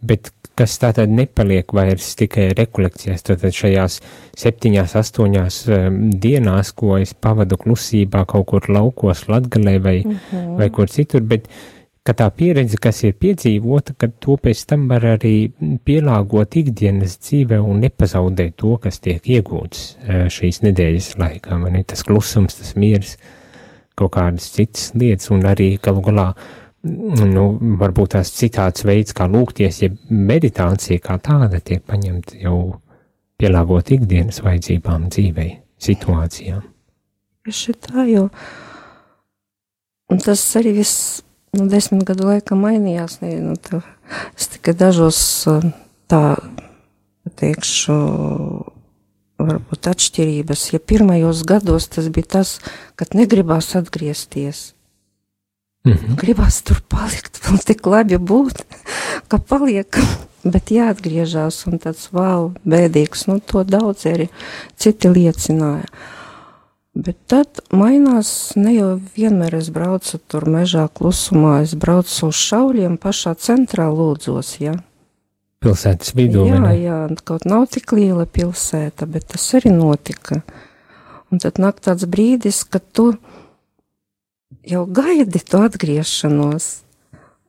[0.00, 4.00] bet kas tātad nepaliek vairs tikai rekolekcijās, tātad šajās
[4.38, 10.56] septiņās, astoņās um, dienās, ko es pavadu klusībā kaut kur laukos, latgalē vai, Mhm.
[10.58, 11.46] vai kur citur, bet
[12.08, 15.50] ka tā pieredze, kas ir piedzīvota, ka to pēc tam var arī
[15.84, 21.82] pielāgot ikdienas dzīvē un nepazaudēt to, kas tiek iegūts eh, šīs nedēļas laikā, vai ne,
[21.84, 23.18] tas klusums, tas miers,
[23.98, 26.26] kaut kādas citas lietas, un arī galu galā,
[26.88, 27.44] nu,
[27.82, 32.58] varbūt tās citāds veids, kā lūgties, ja meditācija kā tāda tiek paņemta jau
[33.38, 35.50] pielāgot ikdienas vajadzībām dzīvei,
[35.90, 36.64] situācijām.
[37.44, 38.28] tieši tā, jo
[40.08, 41.20] un tas arī viss,
[41.58, 43.82] nu, desmit gadu laikā mainījās, ne, nu, tā,
[44.38, 45.20] es tikai dažos
[46.08, 46.22] tā,
[47.38, 47.98] teikšu,
[49.38, 52.56] varbūt atšķirības, ja pirmajos gados tas bija tas,
[52.98, 54.72] kad negribās atgriezties.
[55.86, 56.18] Mhm.
[56.20, 58.64] Gribās tur palikt, vēl tik labi būt,
[59.30, 60.00] ka paliek,
[60.44, 63.26] bet jāatgriežas un tāds wow, bēdīgs.
[63.30, 64.28] Nu, to daudz arī
[64.78, 65.88] citi liecināja.
[66.98, 72.96] Bet tad mainās, ne jau vienmēr es braucu tur mežā klusumā, es braucu uz šauļiem
[72.98, 74.72] pašā centrā lūdzos, ja.
[75.62, 76.72] Pilsētas vidū, Jā, ne?
[76.82, 76.96] jā,
[77.28, 80.40] kaut nav tik liela pilsēta, bet tas arī notika.
[81.30, 83.12] Un tad nāk tāds brīdis, kad tu
[84.66, 86.66] jau gaidi to atgriešanos,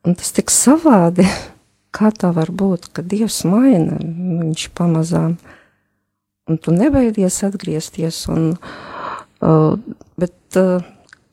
[0.05, 1.25] un tas tik savādi,
[1.97, 5.39] kā tā var būt, ka Dievs maina, viņš pamazām,
[6.45, 8.88] un tu nebaidies atgriezties, un, uh,
[9.39, 10.83] bet, uh,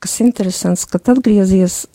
[0.03, 1.85] kas interesants, kad atgriezies,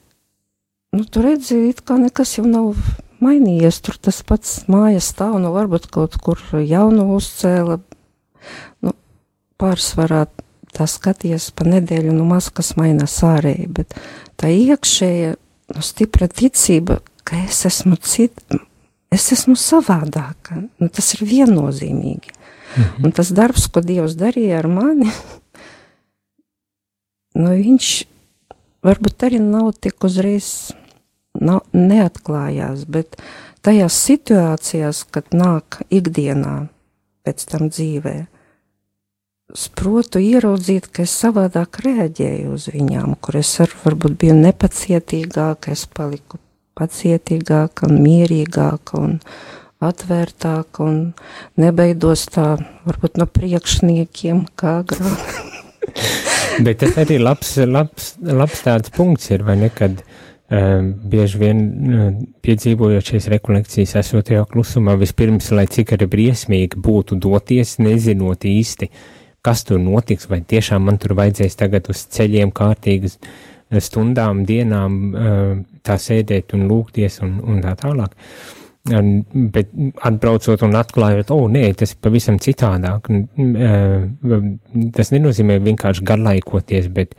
[0.93, 2.75] nu, tu redzi, it kā nekas jau nav
[3.23, 7.79] mainījies, tur tas pats mājas stāv, nu, varbūt kaut kur jaunu uzcēla,
[8.83, 8.95] nu,
[9.63, 10.27] pārsvarā
[10.73, 13.97] tā skaties pa nedēļu, nu, maz kas mainās ārēji, bet
[14.41, 15.37] tā iekšēja,
[15.77, 18.61] nu, stipra ticība, ka es esmu cita,
[19.13, 22.39] es esmu savādāka, nu, tas ir viennozīmīgi.
[22.73, 23.05] Mhm.
[23.05, 25.13] Un tas darbs, ko Dievs darīja ar mani,
[27.39, 27.91] nu, viņš
[28.87, 30.73] varbūt arī nav tik uzreiz
[31.39, 33.17] nav, neatklājās, bet
[33.65, 36.67] tajās situācijās, kad nāk ikdienā,
[37.23, 38.17] pēc tam dzīvē,
[39.53, 45.77] es protu ieraudzīt, ka es savādāk reaģēju uz viņām, kur es ar, varbūt biju nepacietīgāka,
[45.77, 46.41] es paliku
[46.79, 49.19] pacietīgāka un mierīgāka un
[49.83, 50.99] atvērtāka un
[51.61, 52.55] nebeidos tā,
[52.89, 55.52] varbūt no priekšniekiem, kā agrāk.
[56.65, 61.63] Bet tas arī labs, labs, labs tāds punkts ir, vai ne, kad uh, bieži vien
[61.63, 62.05] uh,
[62.45, 68.91] piedzīvojot šīs rekolekcijas esot jau klusumā, vispirms, lai cik arī briesmīgi būtu doties, nezinot īsti,
[69.43, 73.19] kas tur notiks, vai tiešām man tur vajadzēs tagad uz ceļiem kārtīgas
[73.83, 78.13] stundām, dienām uh, tā sēdēt un lūgties un, un tā tālāk.
[78.13, 79.71] Un, bet
[80.03, 83.11] atbraucot un atklājot, o, oh, nē, tas ir pavisam citādāk.
[83.13, 84.47] Un, uh,
[84.97, 87.15] tas nenozīmē vienkārši garlaikoties, bet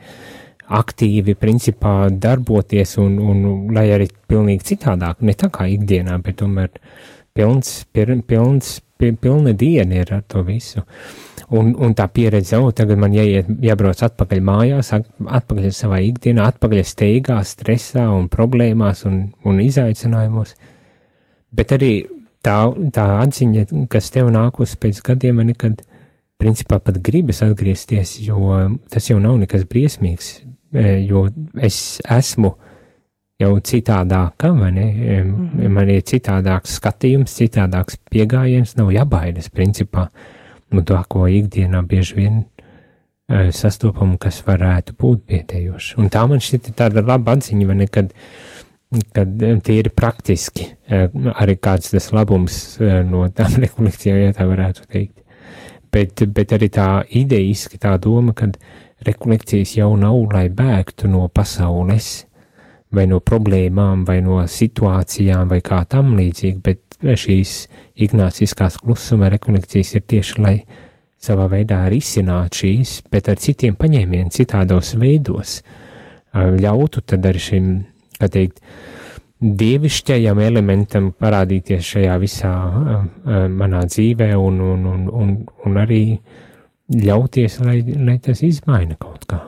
[0.64, 6.70] aktīvi, principā, darboties un, un lai arī pilnīgi citādāk, ne tā kā ikdienā, bet tomēr
[7.36, 10.84] pilns, pilns, pil, pilna diena ir ar to visu.
[11.54, 16.84] Un, un tā pieredze, o, tagad man jāiet, jābrauc atpakaļ mājās, atpakaļ savā ikdienā, atpakaļ
[16.88, 20.56] steigā, stresā un problēmās un, un izaicinājumos.
[21.54, 21.92] Bet arī
[22.44, 22.58] tā,
[22.94, 25.82] tā atziņa, kas tev nākus pēc gadiem, ir, kad
[26.40, 28.52] principā pat gribas atgriezties, jo
[28.90, 30.36] tas jau nav nekas briesmīgs,
[31.06, 31.28] jo
[31.62, 32.54] es esmu
[33.40, 34.86] jau citādāka, vai ne?
[34.92, 35.68] Mm -hmm.
[35.68, 40.08] Man ir citādāks skatījums, citādāks pieejams, nav jābaidās, principā,
[40.70, 45.94] no tā, ko ikdienā bieži vien uh, sastopam, kas varētu būt pietējoši.
[45.98, 48.12] Un tā man šķiet tāda laba atziņa, vai ne, kad,
[49.16, 54.88] kad tīri praktiski uh, arī kāds tas labums uh, no tām rekolekcijām, ja tā varētu
[54.90, 55.20] teikt.
[55.94, 58.56] Bet, bet arī tā ideiski tā doma, kad
[59.06, 62.24] rekolekcijas jau nav, lai bēgtu no pasaules,
[62.94, 67.54] vai no problēmām, vai no situācijām, vai kā tam līdzīgi, bet šīs
[68.06, 70.56] ignāciskās klusuma rekolekcijas ir tieši, lai
[71.24, 75.58] savā veidā risinātu šīs, bet ar citiem paņēmieniem, citādos veidos,
[76.34, 77.68] ļautu tad arī šim,
[78.32, 78.60] teikt,
[79.44, 85.34] dievišķajam elementam parādīties šajā visā uh, uh, manā dzīvē un, un, un, un,
[85.66, 86.02] un arī
[86.94, 89.40] ļauties, lai, lai tas izmaina kaut kā.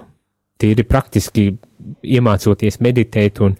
[0.61, 1.51] Tīri praktiski
[2.17, 3.57] iemācoties meditēt un,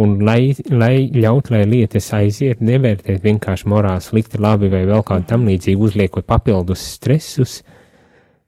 [0.00, 5.28] un lai, lai ļaut, lai lietas aiziet, nevērtēt vienkārši morāli slikti, labi vai vēl kādu
[5.32, 7.62] tam līdzīgu, uzliekot papildus stresus,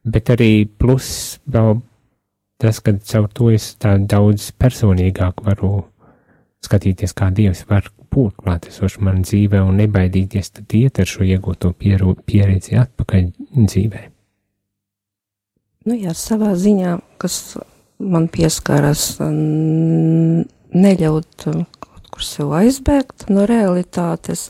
[0.05, 1.81] bet arī plus vēl
[2.61, 5.87] tas, ka caur to es tā daudz personīgāk varu
[6.66, 11.72] skatīties, kā Dievs var būt klātesošs man dzīvē un nebaidīties tad iet ar šo iegūto
[11.79, 14.02] pieredzi atpakaļ dzīvē.
[15.87, 17.57] Nu jā, savā ziņā, kas
[18.02, 19.20] man pieskārās,
[20.76, 24.48] neļaut kaut kur sev aizbēgt no realitātes,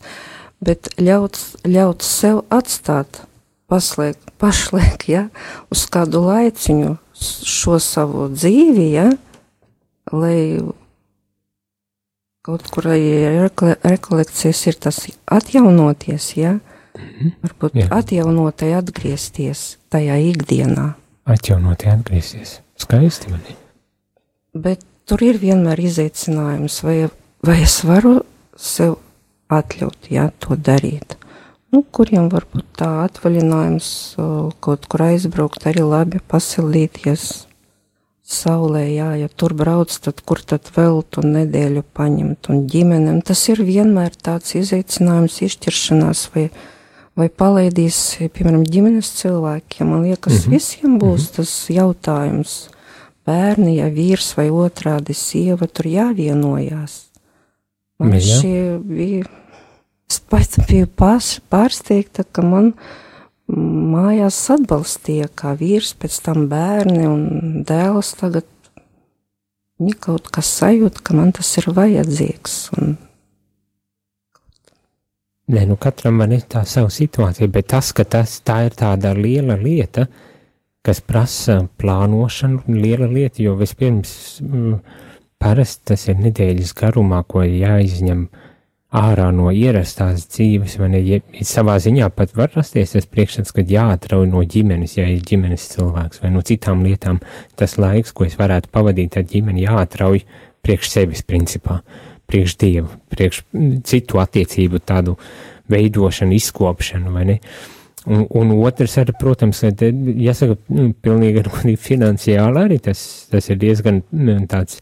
[0.65, 1.37] bet ļaut,
[1.69, 3.21] ļaut sev atstāt,
[3.69, 5.27] paslēgt, pašliek, ja,
[5.75, 9.11] uz kādu laiciņu šo savu dzīvi, ja,
[10.15, 10.39] lai
[12.47, 16.53] kaut kur rekolekcijas ir tas atjaunoties, ja?
[16.53, 17.33] Mm -hmm.
[17.43, 17.87] Varbūt Jā.
[17.91, 20.93] atjaunotai atgriezties tajā ikdienā.
[21.25, 22.61] Atjaunotai atgriezties.
[22.77, 23.41] Skaisti man.
[24.55, 27.09] Bet tur ir vienmēr izaicinājums, vai,
[27.47, 28.21] vai es varu
[28.57, 28.97] sev
[29.49, 31.17] atļaut, ja, to darīt.
[31.73, 34.17] Nu, kuriem varbūt tā atvaļinājums
[34.61, 37.46] kaut kur aizbraukt, arī labi pasildīties,
[38.27, 43.21] saulē, jā, ja tur brauc, tad kur tad vēl tu nedēļu paņemt un ģimenem.
[43.27, 46.49] Tas ir vienmēr tāds izaicinājums izšķiršanās vai,
[47.19, 48.01] vai palaidīs,
[48.35, 49.93] piemēram, ģimenes cilvēkiem.
[49.93, 50.57] Man liekas, mm -hmm.
[50.59, 51.37] visiem būs mm -hmm.
[51.37, 52.57] tas jautājums.
[53.27, 57.07] Bērni, ja vīrs vai otrādi sieva, tur jāvienojās.
[57.99, 58.21] Man Jā.
[58.21, 59.25] šie bija,
[60.11, 62.75] es pats biju pārsteigta, ka man
[63.53, 67.25] mājās atbalstīja, kā vīrs, pēc tam bērni un
[67.67, 68.47] dēls tagad.
[69.77, 72.55] Viņi kaut kas sajūt, ka man tas ir vajadzīgs.
[72.79, 72.95] Un...
[75.53, 79.59] Nē, nu katram ir tā sava situācija, bet tas, ka tas, tā ir tāda liela
[79.61, 80.09] lieta,
[80.87, 84.81] kas prasa plānošanu, liela lieta, jo vispirms mm,
[85.43, 88.46] parasti tas ir nedēļas garumā, ko jāizņem uh,
[88.95, 91.01] ārā no ierastās dzīves, vai ne?
[91.03, 95.67] Ja, savā ziņā pat var rasties tas priekšstats, ka jāatrauj no ģimenes, ja ir ģimenes
[95.75, 97.21] cilvēks, vai no citām lietām.
[97.59, 100.23] Tas laiks, ko es varētu pavadīt ar ģimeni, jāatrauj
[100.67, 101.81] priekš sevis, principā,
[102.31, 103.43] priekš dievu, priekš
[103.87, 105.17] citu attiecību tādu
[105.71, 107.41] veidošanu, izkopšanu, vai ne?
[108.07, 111.43] Un, un otrs, ar, protams, jāsaka, nu, pilnīgi
[111.89, 113.01] finansiāli arī tas,
[113.33, 114.05] tas ir diezgan
[114.47, 114.79] tāds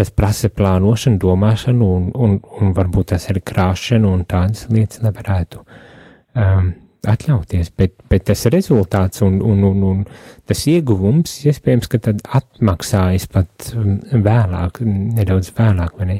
[0.00, 5.60] kas prasa plānošanu, domāšanu, un, un, un varbūt tas ir krāšana un tādas lietas nevarētu
[5.60, 6.70] um,
[7.10, 7.72] atļauties.
[7.76, 10.00] Bet, bet tas rezultāts un, un, un, un
[10.48, 14.80] tas ieguvums iespējams, ka tad atmaksājas pat um, vēlāk,
[15.20, 16.18] nedaudz vēlāk, vai ne?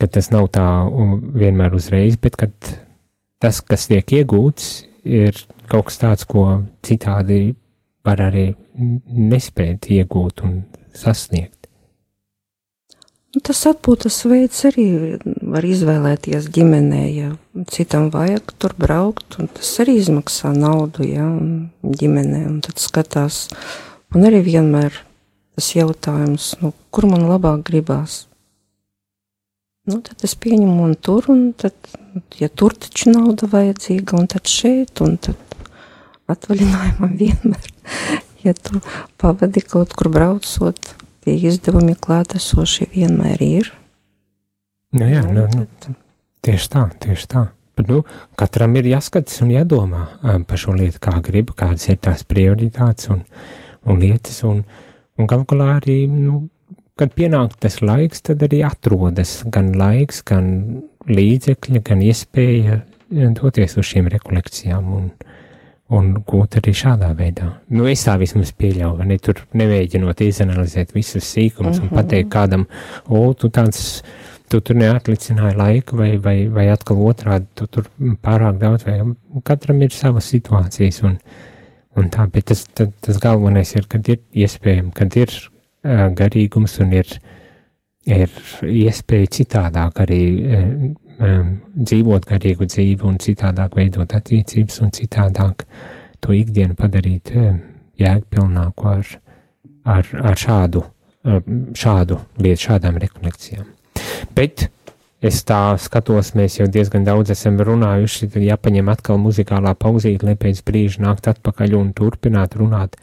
[0.00, 0.66] Ka tas nav tā
[1.36, 2.54] vienmēr uzreiz, bet kad
[3.42, 4.70] tas, kas tiek iegūts,
[5.04, 5.36] ir
[5.70, 7.54] kaut kas tāds, ko citādi
[8.06, 8.48] var arī
[8.80, 10.62] nespēt iegūt un
[10.96, 11.59] sasniegt.
[13.30, 14.84] Nu, tas atpūtas veids arī
[15.22, 17.28] var izvēlēties ģimenē, ja
[17.70, 21.28] citam vajag tur braukt, un tas arī izmaksā naudu, ja,
[22.00, 23.44] ģimenē, un tad skatās,
[24.10, 24.98] un arī vienmēr
[25.54, 28.24] tas jautājums, nu, kur man labāk gribās.
[29.86, 31.76] Nu, tad es pieņemu un tur, un tad,
[32.40, 35.38] ja tur taču nauda vajadzīga, un tad šeit, un tad
[36.34, 37.70] atvaļinājumā vienmēr,
[38.42, 38.82] ja tu
[39.22, 43.72] pavadi kaut kur braucot, tie izdevumi klātesoši vienmēr ir.
[44.96, 45.94] Nu, jā, nu, nu,
[46.44, 47.46] tieši tā, tieši tā.
[47.78, 48.02] Bet, nu,
[48.38, 50.06] katram ir jāskatās un jādomā
[50.48, 53.22] par šo lietu, kā grib, kādas ir tās prioritātes un,
[53.86, 54.42] un lietas.
[54.48, 54.64] Un,
[55.16, 56.42] un galu galā arī, nu,
[57.00, 60.50] kad pienāk tas laiks, tad arī atrodas gan laiks, gan
[61.08, 62.82] līdzekļi, gan iespēja
[63.38, 64.90] doties uz šīm rekolekcijām.
[64.98, 65.08] Un,
[65.96, 67.48] un gūt arī šādā veidā.
[67.74, 71.82] Nu, es tā vismaz pieļauju, ne tur nemēģinot izanalizēt visus sīkumus uh -huh.
[71.82, 71.96] un mhm.
[71.96, 72.66] pateikt kādam,
[73.08, 74.02] o, tu tāds,
[74.48, 77.90] tu tur neatlicināji laiku vai, vai, vai atkal otrādi, tu tur
[78.22, 79.00] pārāk daudz, vai
[79.44, 81.18] katram ir savas situācijas un,
[81.96, 85.30] un tā, bet tas, tas, tas galvenais ir, kad ir iespējams, kad ir
[85.84, 87.06] uh, garīgums un ir,
[88.06, 88.30] ir
[88.62, 90.74] iespēja citādāk arī uh,
[91.20, 95.66] um, dzīvot garīgu dzīvi un citādāk veidot attiecības un citādāk
[96.20, 97.60] to ikdienu padarīt um,
[98.00, 99.14] jēgpilnāku ar,
[99.84, 100.84] ar, ar šādu,
[101.28, 103.68] um, šādu lietu, šādām rekolekcijām.
[104.36, 104.68] Bet
[105.20, 110.36] es tā skatos, mēs jau diezgan daudz esam runājuši, tad jāpaņem atkal muzikālā pauzīte, lai
[110.40, 112.96] pēc brīža nākt atpakaļ un turpināt runāt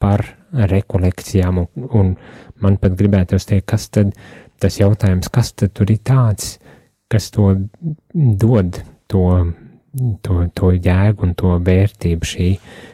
[0.00, 2.14] par rekolekcijām, un, un
[2.62, 4.14] man pat gribētu teikt, kas tad
[4.60, 6.58] tas jautājums, kas tad tur ir tāds,
[7.10, 7.50] kas to
[8.14, 8.80] dod,
[9.10, 9.24] to,
[10.22, 12.48] to, to jēgu un to vērtību šī,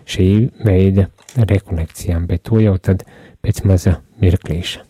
[0.08, 0.28] šī
[0.64, 3.04] veida rekolekcijām, bet to jau tad
[3.44, 4.85] pēc maza mirklīša.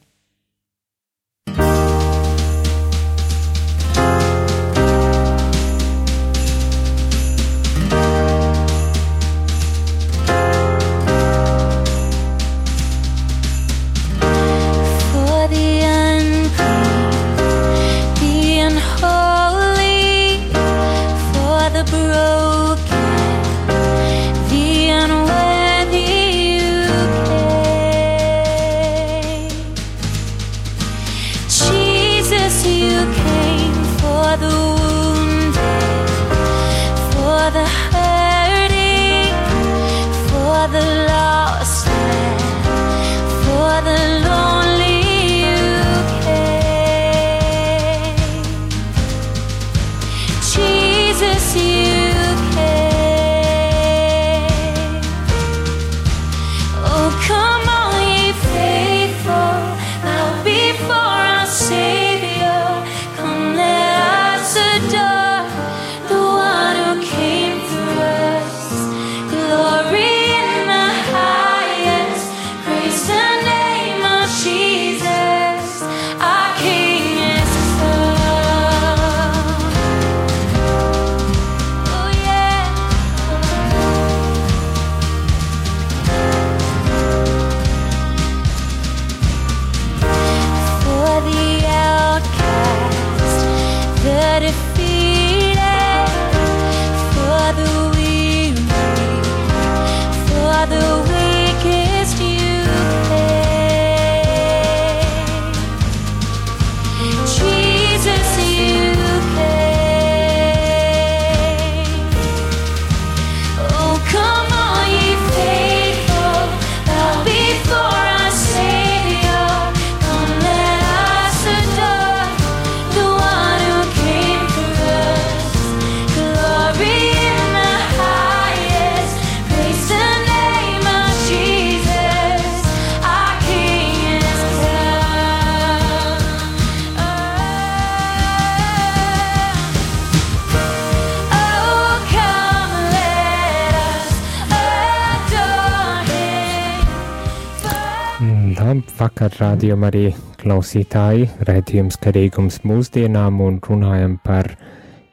[149.06, 150.08] Labvakar, rādījumā arī
[150.40, 154.48] klausītāji, redzījums karīgums mūsdienām un runājam par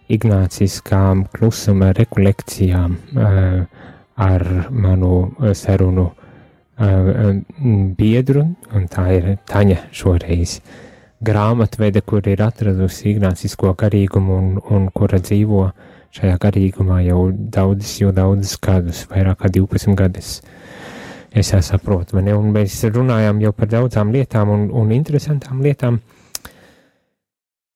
[0.10, 3.60] ignāciskām klusuma rekolekcijām uh,
[4.18, 5.12] ar manu
[5.54, 7.38] sarunu uh,
[8.00, 10.56] biedru, un tā ir Taņa šoreiz
[11.22, 15.68] grāmatvede, kur ir atradusi ignācisko karīgumu un, un kura dzīvo
[16.18, 20.40] šajā garīgumā jau daudzas, jau daudzas gadus, vairāk kā 12 gadus.
[20.42, 20.60] Uh,
[21.34, 25.98] Es saprotu, mēs runājām jau par daudzām lietām un, un interesantām lietām.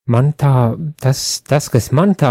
[0.07, 2.29] Man tā, tas, tas, kas man tā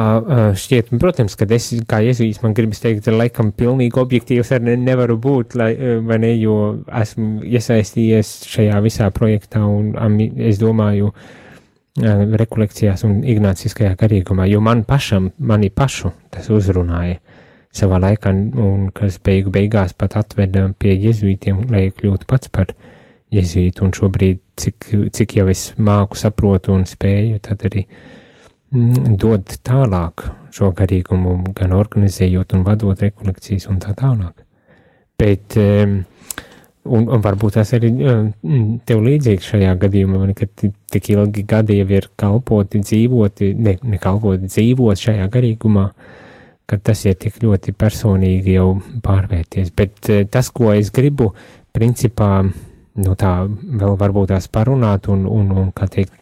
[0.56, 5.58] šķiet, protams, ka es kā jēzus, man gribas teikt, laikam pilnīgi objektīvs arī nevaru būt,
[5.60, 5.72] lai,
[6.06, 6.54] vai ne, jo
[7.02, 9.92] esmu iesaistījies šajā visā projektā un
[10.38, 11.10] es domāju
[11.96, 17.18] rekolekcijās un ignāciskajā garīgumā, jo man pašam, mani pašu tas uzrunāja
[17.76, 22.72] savā laikā, un kas beigu beigās pat atveda pie jezuītiem, lai kļūtu pats par
[23.34, 29.56] jezuītu, un šobrīd, cik, cik jau es māku, saprotu un spēju, tad arī mm, dod
[29.66, 34.44] tālāk šo garīgumu, gan organizējot un vadot rekolekcijas un tā tālāk.
[35.20, 37.90] Bet, un, un varbūt tas arī
[38.88, 40.48] tev līdzīgs šajā gadījumā, ka
[40.92, 46.25] tik ilgi gadi jau ir kalpoti, dzīvoti, ne, ne kalpoti, dzīvot šajā garīgumā, uh,
[46.66, 48.70] ka tas ir tik ļoti personīgi jau
[49.04, 49.72] pārvērties.
[49.76, 51.30] Bet eh, tas, ko es gribu,
[51.76, 52.30] principā,
[52.96, 56.14] nu tā vēl varbūt tās parunāt un, un, un kā teikt,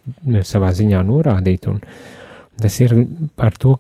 [0.45, 1.81] savā ziņā norādīt, un
[2.61, 2.97] tas ir
[3.39, 3.79] par to,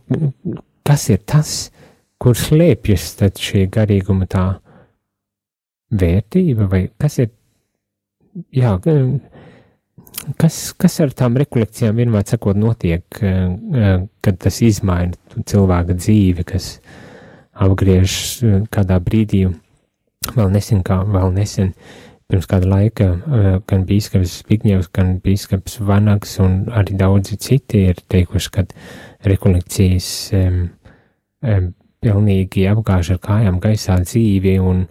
[0.86, 1.54] kas ir tas,
[2.20, 4.46] kur slēpjas tad šī garīguma tā
[5.94, 7.32] vērtība, vai kas ir,
[8.54, 8.76] jā,
[10.40, 13.34] Kas, kas ar tām rekolekcijām vienmēr sakot notiek, eh,
[13.76, 16.78] eh, kad tas izmaina cilvēka dzīvi, kas
[17.52, 19.44] apgriež eh, kādā brīdī,
[20.32, 21.74] vēl nesen, kā vēl nesen,
[22.30, 23.06] pirms kāda laika,
[23.68, 28.64] gan bīskaps Zbigņevs, gan bīskaps Vanags un arī daudzi citi ir teikuši, ka
[29.28, 30.62] rekolekcijas um,
[31.44, 31.68] um,
[32.00, 34.86] pilnīgi apgāž ar kājām gaisā dzīvi un,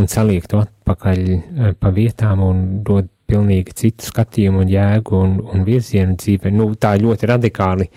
[0.00, 5.66] un saliek to atpakaļ pa vietām un dod pilnīgi citu skatījumu un jēgu un, un
[5.66, 6.52] virzienu dzīvē.
[6.54, 7.88] Nu, tā ļoti radikāli,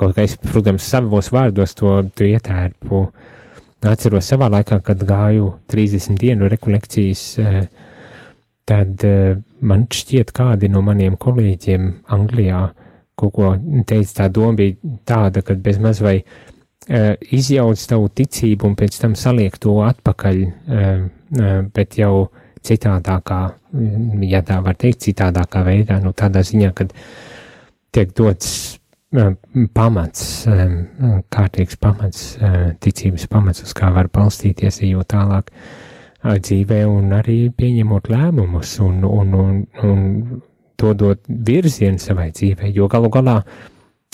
[0.00, 3.06] kaut kā es, protams, savos vārdos to, to ietērpu.
[3.84, 7.24] Atceros savā laikā, kad gāju 30 dienu rekolekcijas,
[8.64, 9.04] tad
[9.60, 12.62] man šķiet kādi no maniem kolēģiem Anglijā
[13.14, 13.52] kaut ko
[13.86, 16.16] teica, tā doma bija tāda, ka bez maz vai
[17.32, 20.40] izjauc tavu ticību un pēc tam saliek to atpakaļ,
[21.76, 22.28] bet jau
[22.64, 23.40] citādākā,
[24.30, 26.94] ja tā var teikt, citādākā veidā, nu tādā ziņā, kad
[27.94, 28.78] tiek dots
[29.74, 30.22] pamats,
[31.34, 32.22] kārtīgs pamats,
[32.82, 35.52] ticības pamats, uz kā var balstīties, ejot tālāk
[36.24, 40.02] dzīvē un arī pieņemot lēmumus un, un, un, un
[40.80, 43.38] dodot virzienu savai dzīvē, jo galu galā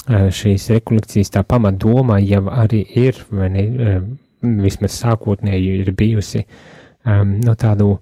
[0.08, 3.64] šīs rekolekcijas tā pamatdoma jau arī ir, vai ne,
[4.40, 6.44] vismaz sākotnēji ir bijusi
[7.04, 7.94] no tādu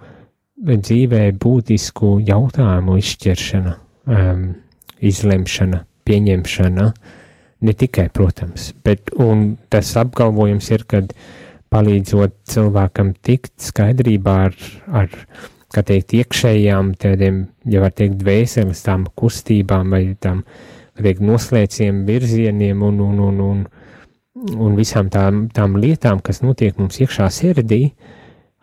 [0.59, 3.75] dzīvē būtisku jautājumu izšķiršana,
[4.11, 4.47] um,
[4.99, 6.87] izlemšana, pieņemšana,
[7.61, 9.13] ne tikai, protams, bet
[9.71, 11.15] tas apgalvojums ir, kad
[11.73, 14.59] palīdzot cilvēkam tikt skaidrībā ar,
[15.03, 15.15] ar
[15.75, 20.45] kā teikt, iekšējām tādiem, ja var teikt, dvēseles tām kustībām vai tām,
[20.97, 23.65] kā teikt, noslēciem virzieniem un, un, un, un,
[24.57, 27.83] un visām tām, tām lietām, kas notiek mums iekšā sirdī,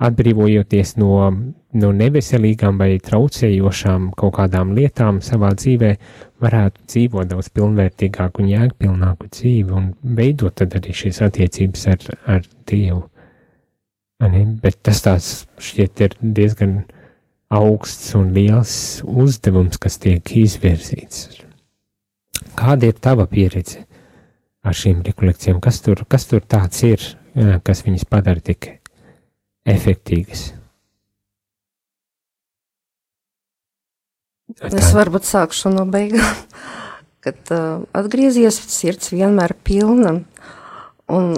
[0.04, 1.30] atbrīvojoties no,
[1.80, 5.92] no neveselīgām vai traucējošām kaut kādām lietām savā dzīvē,
[6.44, 12.44] varētu dzīvot daudz pilnvērtīgāku un jēgpilnāku dzīvi un veidot tad arī šīs attiecības ar, ar
[12.68, 13.06] Dievu.
[14.24, 16.78] Ani, bet tas tās šķiet ir diezgan
[17.56, 18.76] augsts un liels
[19.06, 21.44] uzdevums, kas tiek izvirzīts.
[22.56, 23.84] Kāda ir tava pieredze
[24.66, 25.60] ar šīm rekolekcijām?
[25.64, 27.04] Kas tur, kas tur tāds ir,
[27.64, 28.70] kas viņas padara tik
[29.66, 30.52] efektīgas?
[34.56, 36.38] Es varbūt sākšu no beigām,
[37.26, 40.20] kad uh, atgriezies sirds vienmēr pilna
[41.12, 41.34] un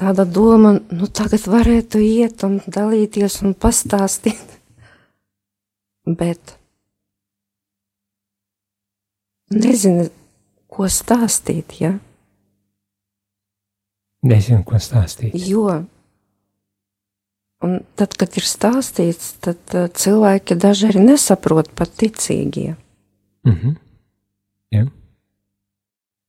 [0.00, 4.56] tāda doma, nu tagad varētu iet un dalīties un pastāstīt.
[6.20, 6.54] Bet
[9.50, 10.06] nezinu,
[10.70, 11.96] ko stāstīt, ja?
[14.20, 15.34] Nezinu, ko stāstīt.
[15.48, 15.80] Jo,
[17.64, 22.76] un tad, kad ir stāstīts, tad uh, cilvēki daži arī nesaprot pat ticīgie.
[23.48, 23.76] Mm
[24.70, 24.86] ja.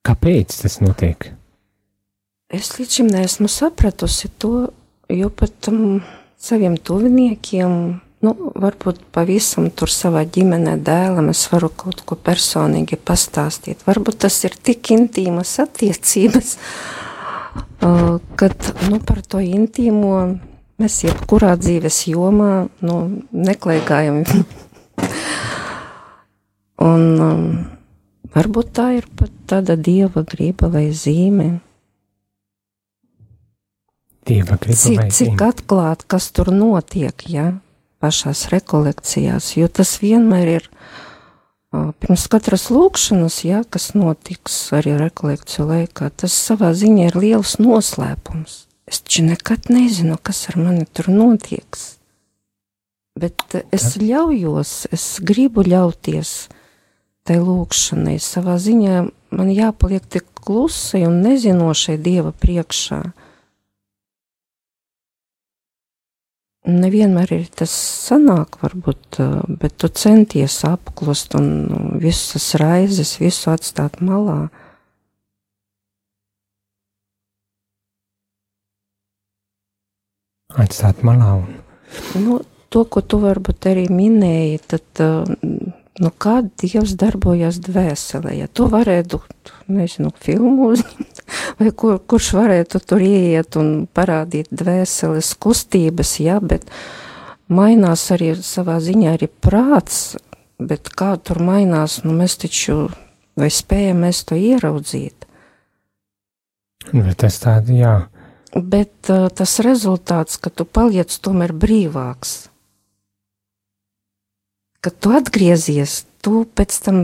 [0.02, 1.32] Kāpēc tas notiek?
[2.50, 4.72] Es līdz šim neesmu sapratusi to,
[5.10, 6.02] jo pat tam
[6.42, 13.82] saviem tuviniekiem Nu, varbūt pavisam tur savā ģimenē dēlam es varu kaut ko personīgi pastāstīt.
[13.88, 16.52] Varbūt tas ir tik intīmas attiecības,
[18.40, 20.20] kad nu, par to intīmo
[20.82, 22.54] mēs jebkurā dzīves jomā
[22.86, 22.98] nu,
[23.32, 24.24] neklaigājam.
[26.92, 27.44] Un um,
[28.34, 31.50] varbūt tā ir pat tāda dieva griba vai zīme.
[34.26, 35.18] Dieva griba cik, vai zīme.
[35.18, 37.30] Cik atklāt, kas tur notiek.
[37.30, 37.52] Ja?
[38.02, 40.68] pašās rekolekcijās, jo tas vienmēr ir
[41.72, 48.66] pirms katras lūkšanas, ja, kas notiks arī rekolekciju laikā, tas savā ziņā ir liels noslēpums.
[48.92, 51.94] Es taču nekad nezinu, kas ar mani tur notieks.
[53.20, 56.50] Bet es ļaujos, es gribu ļauties
[57.28, 58.18] tai lūkšanai.
[58.20, 59.02] Savā ziņā
[59.38, 63.02] man jāpaliek tik klusai un nezinošai Dieva priekšā.
[66.72, 69.18] Nevienmēr ir tas sanāk, varbūt,
[69.62, 71.48] bet tu centies apklust un
[72.04, 74.52] visas raizes, visu atstāt malā.
[80.60, 81.60] Atstāt malā un.
[82.20, 82.40] Nu,
[82.72, 85.04] to, ko tu varbūt arī minēji, tad
[86.02, 88.34] nu, kā Dievs darbojas dvēselē.
[88.40, 89.22] Ja tu varētu,
[89.72, 91.22] nezinu, filmu uzņemt,
[91.60, 96.68] vai kur, kurš varētu tur ieiet un parādīt dvēseles kustības, jā, bet
[97.52, 100.18] mainās arī savā ziņā arī prāts,
[100.62, 102.86] bet kā tur mainās, nu mēs taču,
[103.40, 105.28] vai spējam mēs to ieraudzīt.
[106.92, 107.96] Bet tas tādi, jā.
[108.52, 112.52] Bet uh, tas rezultāts, ka tu paliec tomēr brīvāks
[114.82, 117.02] kad tu atgriezies, tu pēc tam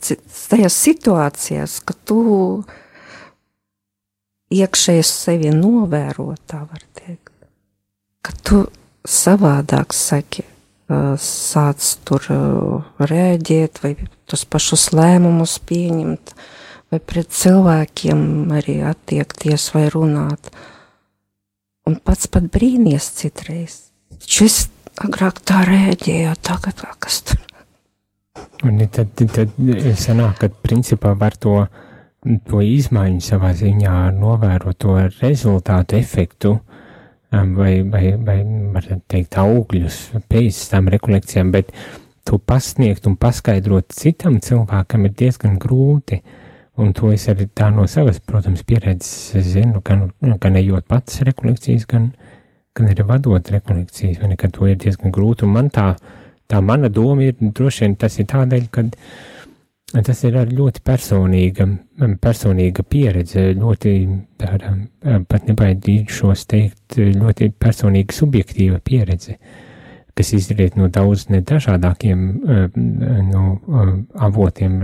[0.00, 2.18] tajās situācijās, ka tu
[4.54, 7.32] iekšēji sevi novēro, tā var teikt,
[8.24, 8.64] ka tu
[9.08, 10.44] savādāk saki,
[11.20, 12.28] sāc tur
[13.00, 13.94] rēģēt vai
[14.28, 16.34] tos pašus lēmumus pieņemt,
[16.92, 20.52] vai pret cilvēkiem arī attiekties vai runāt.
[21.84, 23.74] Un pats pat brīnies citreiz.
[24.22, 24.60] Taču es
[25.04, 27.42] agrāk tā rēģēja, tagad kas tur.
[28.64, 29.52] Un tad, tad
[30.00, 31.58] sanāk, ka principā var to,
[32.48, 36.54] to izmaiņu savā ziņā novērot to rezultātu efektu,
[37.30, 38.38] vai, vai, vai
[38.72, 41.74] var teikt, augļus pēc tam rekolekcijām, bet
[42.24, 46.22] to pasniegt un paskaidrot citam cilvēkam ir diezgan grūti.
[46.80, 50.08] Un to es arī tā no savas, protams, pieredzes zinu, gan,
[50.42, 52.10] gan ejot pats rekolekcijas, gan,
[52.74, 55.46] gan arī vadot rekolekcijas, vai nekad to ir diezgan grūti.
[55.46, 58.84] Un man tā, uh, tā mana doma ir droši vien tas ir tādēļ, ka
[60.04, 61.66] tas ir ļoti personīga,
[62.22, 63.92] personīga pieredze, ļoti
[64.42, 64.74] tāda,
[65.30, 69.38] pat nebaidīšos teikt, ļoti personīga subjektīva pieredze,
[70.14, 72.24] kas izriet no daudz nedažādākiem
[73.30, 73.44] no,
[74.14, 74.78] avotiem,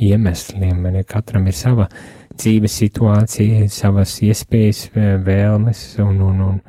[0.00, 0.86] iemesliem.
[1.08, 1.88] Katram ir sava
[2.32, 4.86] dzīves situācija, savas iespējas,
[5.26, 6.60] vēlmes un, un, un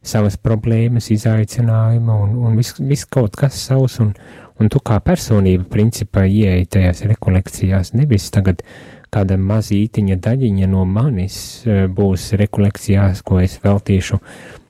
[0.00, 3.98] savas problēmas, izaicinājumi un, un viss vis kaut kas savs.
[4.00, 4.14] Un,
[4.60, 8.64] un tu kā personība, principā, ieeji tajās rekolekcijās, nevis tagad
[9.10, 11.36] kāda mazītiņa daļiņa no manis
[11.96, 14.20] būs rekolekcijās, ko es veltīšu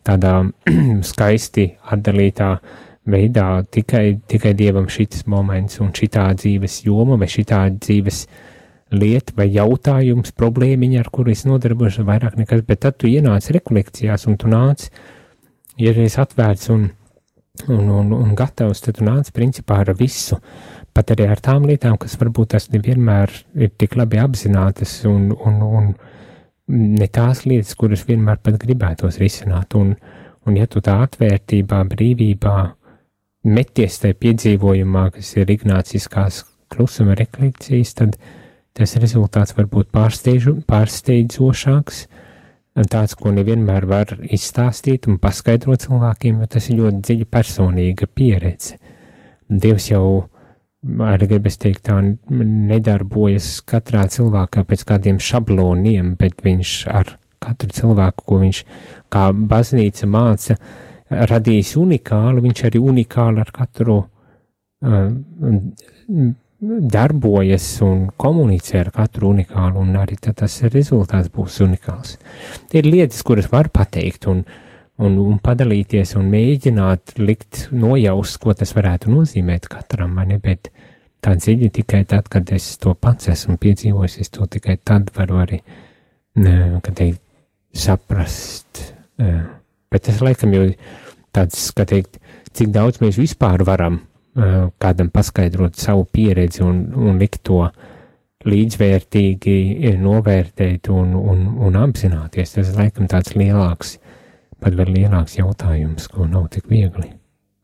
[0.06, 0.36] tādā
[1.10, 2.54] skaisti atdalītā
[3.10, 8.24] veidā tikai, tikai dievam šis moments un šitā dzīves joma vai šitā dzīves
[8.90, 14.26] lieta vai jautājums, problēmiņa, ar kuru es nodarbojos vairāk nekas, bet tad tu ienāc rekolekcijās
[14.26, 14.88] un tu nāc
[15.80, 16.88] ir reiz atvērts un,
[17.68, 20.40] un, un, un gatavs, tad tu nāc principā ar visu,
[20.94, 23.32] pat arī ar tām lietām, kas varbūt tas nevienmēr
[23.62, 25.92] ir tik labi apzinātas un, un, un
[26.70, 29.74] ne tās lietas, kuras vienmēr pat gribētos risināt.
[29.78, 29.94] Un,
[30.46, 32.56] un ja tu tā atvērtībā, brīvībā
[33.50, 38.10] meties tajā piedzīvojumā, kas ir ignāciskās klusuma rekolekcijas, tad
[38.76, 42.04] tas rezultāts var būt pārsteidzošāks,
[42.90, 48.78] tāds, ko nevienmēr var izstāstīt un paskaidrot cilvēkiem, jo tas ir ļoti dziļa personīga pieredze.
[49.50, 50.29] Dievs jau,
[50.80, 58.24] arī gribas teikt, tā nedarbojas katrā cilvēkā pēc kādiem šabloniem, bet viņš ar katru cilvēku,
[58.26, 58.62] ko viņš
[59.12, 60.56] kā baznīca māca,
[61.10, 65.10] radījis unikālu, viņš arī unikāli ar katru uh,
[66.60, 72.18] darbojas un komunicē ar katru unikālu, un arī tas rezultāts būs unikāls.
[72.68, 74.44] Tie ir lietas, kuras var pateikt un,
[75.00, 80.70] un, un padalīties un mēģināt likt nojaust, ko tas varētu nozīmēt katram, vai ne, bet
[81.24, 85.40] tā dziļi tikai tad, kad es to pats esmu piedzīvojis, es to tikai tad varu
[85.44, 85.60] arī,
[86.36, 87.22] kad teikt,
[87.76, 88.94] saprast.
[89.90, 90.64] Bet tas laikam jau
[91.34, 92.18] tāds, kā teikt,
[92.56, 94.00] cik daudz mēs vispār varam
[94.80, 97.64] kādam paskaidrot savu pieredzi un, un likt to
[98.46, 102.54] līdzvērtīgi novērtēt un, un, un apzināties.
[102.56, 103.98] Tas laikam tāds lielāks,
[104.60, 107.08] pat vēl lielāks jautājums, ko nav tik viegli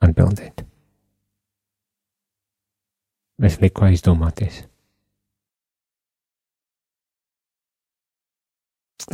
[0.04, 0.64] atbildēt.
[3.46, 4.64] Es liku aizdomāties.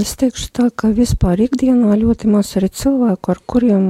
[0.00, 3.84] Es teikšu tā, ka vispār ikdienā ļoti maz arī cilvēku, ar kuriem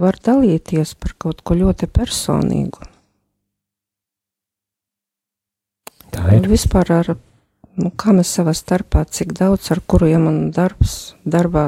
[0.00, 2.86] var dalīties par kaut ko ļoti personīgu.
[6.12, 6.48] Tā ir.
[6.48, 7.12] Vispār ar,
[7.76, 11.66] nu, kā mēs savā starpā, cik daudz ar kuriem man darbs, darbā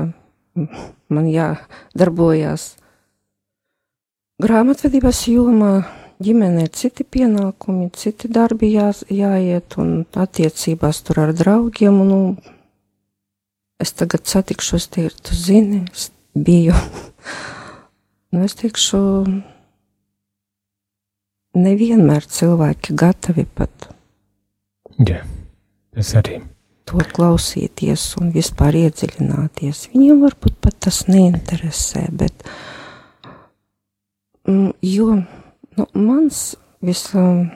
[0.55, 2.75] man jādarbojās.
[4.43, 5.73] Grāmatvedības jomā
[6.25, 12.01] ģimenē citi pienākumi, citi darbi jā, jāiet un attiecībās tur ar draugiem.
[12.03, 12.21] Un, nu,
[13.83, 16.75] es tagad satikšos, tie tu zini, es biju.
[18.35, 19.03] nu, es teikšu,
[21.55, 23.91] nevienmēr cilvēki gatavi pat
[25.03, 25.25] Jā,
[25.99, 26.39] es arī.
[26.85, 29.87] To klausīties un vispār iedziļināties.
[29.95, 32.45] Viņiem varbūt pat tas neinteresē, bet.
[34.45, 36.41] Mm, jo nu, mans
[36.85, 37.47] visam.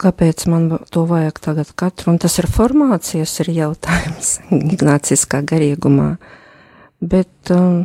[0.00, 2.12] Kāpēc man to vajag tagad katru?
[2.12, 4.38] Un tas ir formācijas ir jautājums
[4.74, 6.14] Ignāciskā garīgumā.
[7.04, 7.84] Bet um,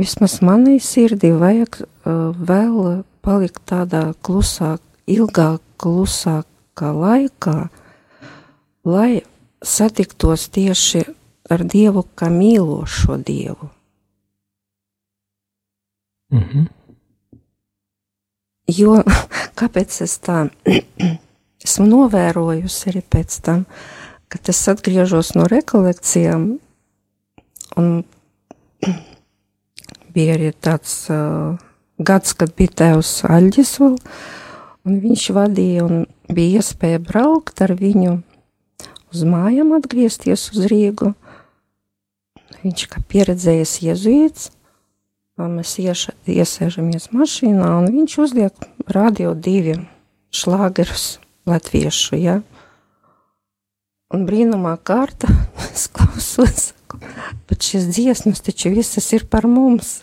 [0.00, 7.56] vismaz manī sirdī vajag uh, vēl palikt tādā klusāk, ilgāk, klusākā laikā,
[8.88, 9.22] lai
[9.64, 11.04] satiktos tieši
[11.50, 13.70] ar Dievu kā mīlošo Dievu.
[16.32, 16.66] Mm -hmm.
[18.68, 19.02] Jo
[19.60, 20.50] kāpēc es tā
[21.64, 23.64] esmu novērojusi arī pēc tam,
[24.28, 26.58] kad es atgriežos no rekolekcijām,
[27.76, 28.04] un
[30.14, 31.56] bija arī tāds uh,
[31.98, 33.96] gads, kad bija tēvs Aļģis vēl,
[34.88, 38.18] un viņš vadīja un bija iespēja braukt ar viņu
[39.12, 41.12] uz mājām, atgriezties uz Rīgu.
[42.64, 44.48] Viņš kā pieredzējis jezuīts,
[45.38, 49.76] mēs ieša, iesēžamies mašīnā, un viņš uzliek radio divi
[50.34, 51.18] šlāgerus
[51.48, 52.40] latviešu, ja?
[54.08, 55.30] Un brīnumā kārta
[55.72, 56.72] es klausos,
[57.48, 60.00] bet šis dziesmas taču visas ir par mums.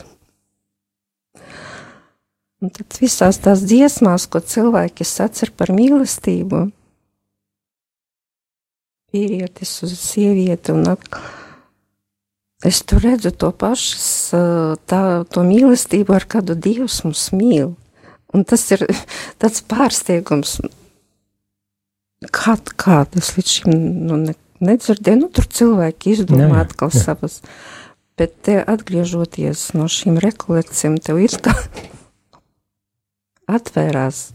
[2.66, 6.66] Un tad visās tās dziesmās, ko cilvēki sacer par mīlestību,
[9.14, 11.26] vīrietis uz sievieti un atkal
[12.66, 13.98] Es tur redzu to pašu,
[14.90, 17.76] tā, to mīlestību, ar kādu Dievs mums mīl.
[18.34, 18.88] Un tas ir
[19.42, 20.58] tāds pārsteigums,
[22.34, 23.76] kā, kā tas līdz šim
[24.10, 25.22] nu, ne, nedzirdēju.
[25.22, 27.04] Nu, tur cilvēki izdomā jā, jā, atkal jā.
[27.06, 27.42] savas.
[28.16, 31.54] Bet te atgriežoties no šīm rekolekcijām, tev ir kā
[33.48, 34.28] atvērās.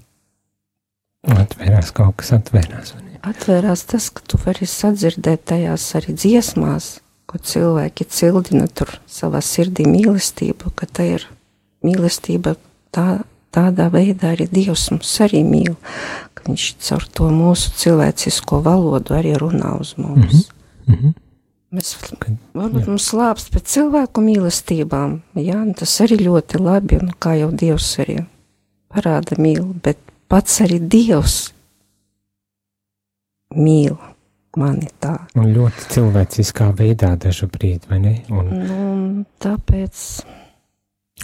[1.29, 2.95] Atvērās kaut kas, atvērās.
[3.21, 6.95] Atvērās tas, ka tu vari sadzirdēt tajās arī dziesmās
[7.31, 11.27] ko cilvēki cildina tur savā sirdī mīlestību, ka tā ir
[11.87, 12.57] mīlestība
[12.95, 13.23] tā,
[13.55, 15.77] tādā veidā arī Dievs mums arī mīl,
[16.35, 20.49] ka viņš caur to mūsu cilvēcisko valodu arī runā uz mums.
[20.87, 21.19] Mm -hmm.
[21.71, 21.95] Mēs
[22.55, 27.51] varbūt mums slāpst pēc cilvēku mīlestībām, jā, un tas arī ļoti labi, un kā jau
[27.53, 28.25] Dievs arī
[28.91, 29.99] parāda mīl, bet
[30.31, 31.39] pats arī Dievs
[33.57, 33.97] mīl
[34.59, 35.15] mani tā.
[35.39, 38.15] Un ļoti cilvēciskā veidā dažu brīdi, vai ne?
[38.35, 40.05] Un, nu, tāpēc.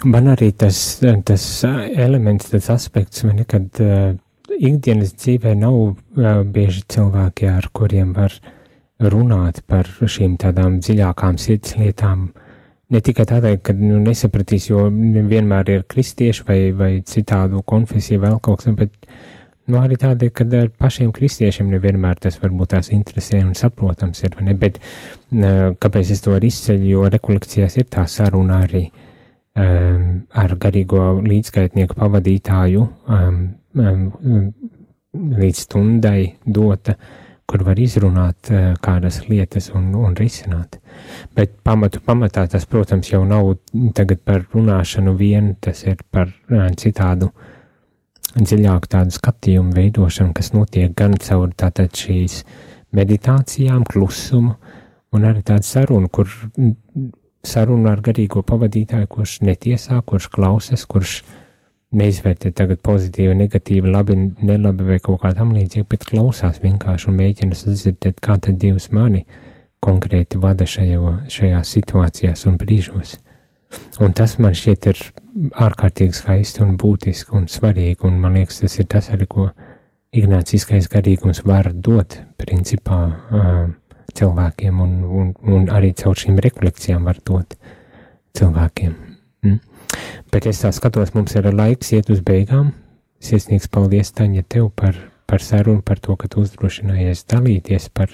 [0.05, 0.79] Man arī tas,
[1.25, 4.11] tas elements, tas aspekts, vai ne, kad uh,
[4.53, 8.35] ikdienas dzīvē nav uh, bieži cilvēki, ar kuriem var
[9.01, 12.29] runāt par šīm tādām dziļākām sirds lietām.
[12.93, 18.37] Ne tikai tādēļ, ka nu, nesapratīs, jo vienmēr ir kristieši vai, vai citādu konfesiju vēl
[18.43, 19.09] kaut kas, bet
[19.67, 24.37] Nu, arī tādi, ka ar pašiem kristiešiem nevienmēr tas varbūt tās interesē un saprotams ir,
[24.47, 24.53] ne?
[24.55, 24.79] bet
[25.83, 31.99] kāpēc es to arī izceļu, jo rekolekcijās ir tā saruna arī um, ar garīgo līdzskaitnieku
[31.99, 33.41] pavadītāju um,
[33.75, 34.47] um,
[35.35, 36.95] līdz stundai dota,
[37.47, 40.79] kur var izrunāt uh, kādas lietas un, un risināt.
[41.35, 43.53] Bet pamatu pamatā tas, protams, jau nav
[43.95, 47.53] tagad par runāšanu vien, tas ir par uh, citādu uh,
[48.35, 52.43] dziļāk tādu skatījumu veidošanu, kas notiek gan caur tātad šīs
[52.95, 54.55] meditācijām, klusumu,
[55.15, 56.29] un arī tādu sarunu, kur
[57.47, 61.21] sarunu ar garīgo pavadītāju, kurš netiesā, kurš klausās, kurš
[61.95, 67.19] neizvērtē tagad pozitīvi, negatīvi, labi, nelabi vai kaut kā tam līdzīga, bet klausās vienkārši un
[67.21, 69.23] mēģina sadzirdēt, kā tad Dievs mani
[69.83, 73.17] konkrēti vada šajā, šajā situācijās un brīžos.
[74.03, 75.01] Un tas man šķiet ir
[75.67, 79.49] ārkārtīgi skaisti un būtiski un svarīgi, un man liekas, tas ir tas arī, ko
[80.15, 83.01] ignāciskais garīgums var dot principā
[84.17, 87.59] cilvēkiem, un, un, un arī caur šīm rekolekcijām var dot
[88.37, 89.06] cilvēkiem.
[90.37, 92.67] Bet es tā skatos, mums ir laiks iet uz beigām.
[93.25, 98.13] Sirsnīgs paldies, Taņa, tev par, par sarunu, par to, ka tu uzdrošinājies dalīties par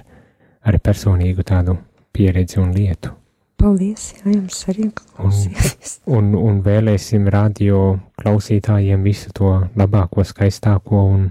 [0.63, 1.75] arī personīgu tādu
[2.15, 3.11] pieredzi un lietu.
[3.59, 5.97] Paldies, jā, jums arī klausīties.
[6.07, 7.83] Un, un, un vēlēsim radio
[8.23, 11.29] klausītājiem visu to labāko, skaistāko un,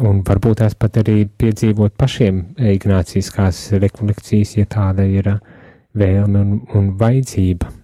[0.00, 2.40] un varbūt tās pat arī piedzīvot pašiem
[2.72, 5.34] ignāciskās rekolekcijas, ja tāda ir
[5.92, 7.83] vēlme un, un vajadzība.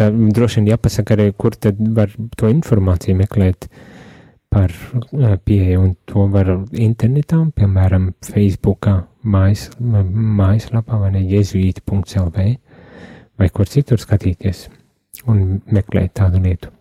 [0.00, 2.08] Tā droši vien jāpasaka arī, kur tad var
[2.40, 3.66] to informāciju meklēt
[4.50, 4.72] par
[5.44, 12.46] pieeju, un to var internetā, piemēram, Facebookā, mājas, mājaslapā vai ne jezuīti.lv
[13.40, 14.66] vai kur citur skatīties
[15.28, 16.72] un meklēt tādu lietu.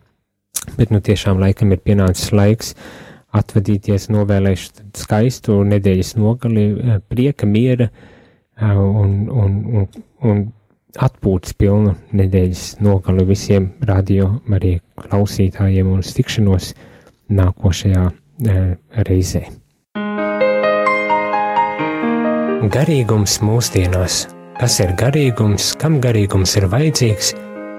[0.78, 2.74] Bet nu tiešām laikam ir pienācis laiks
[3.36, 6.66] atvadīties, novēlēšu skaistu nedēļas nogali,
[7.12, 7.90] prieka, miera
[8.60, 9.92] un, un, un,
[10.24, 10.42] un
[10.98, 16.74] atpūtas pilnu nedēļas nogali visiem radio arī klausītājiem un tikšanos
[17.30, 18.66] nākošajā e,
[19.06, 19.46] reizē.
[22.70, 24.26] Garīgums mūsdienās
[24.60, 27.32] kas ir garīgums, kam garīgums ir vajadzīgs,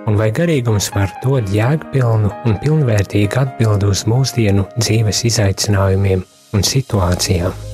[0.09, 6.25] un vai garīgums var dot jēgpilnu un pilnvērtīgu atbildi uz mūsdienu dzīves izaicinājumiem
[6.57, 7.70] un situācijām.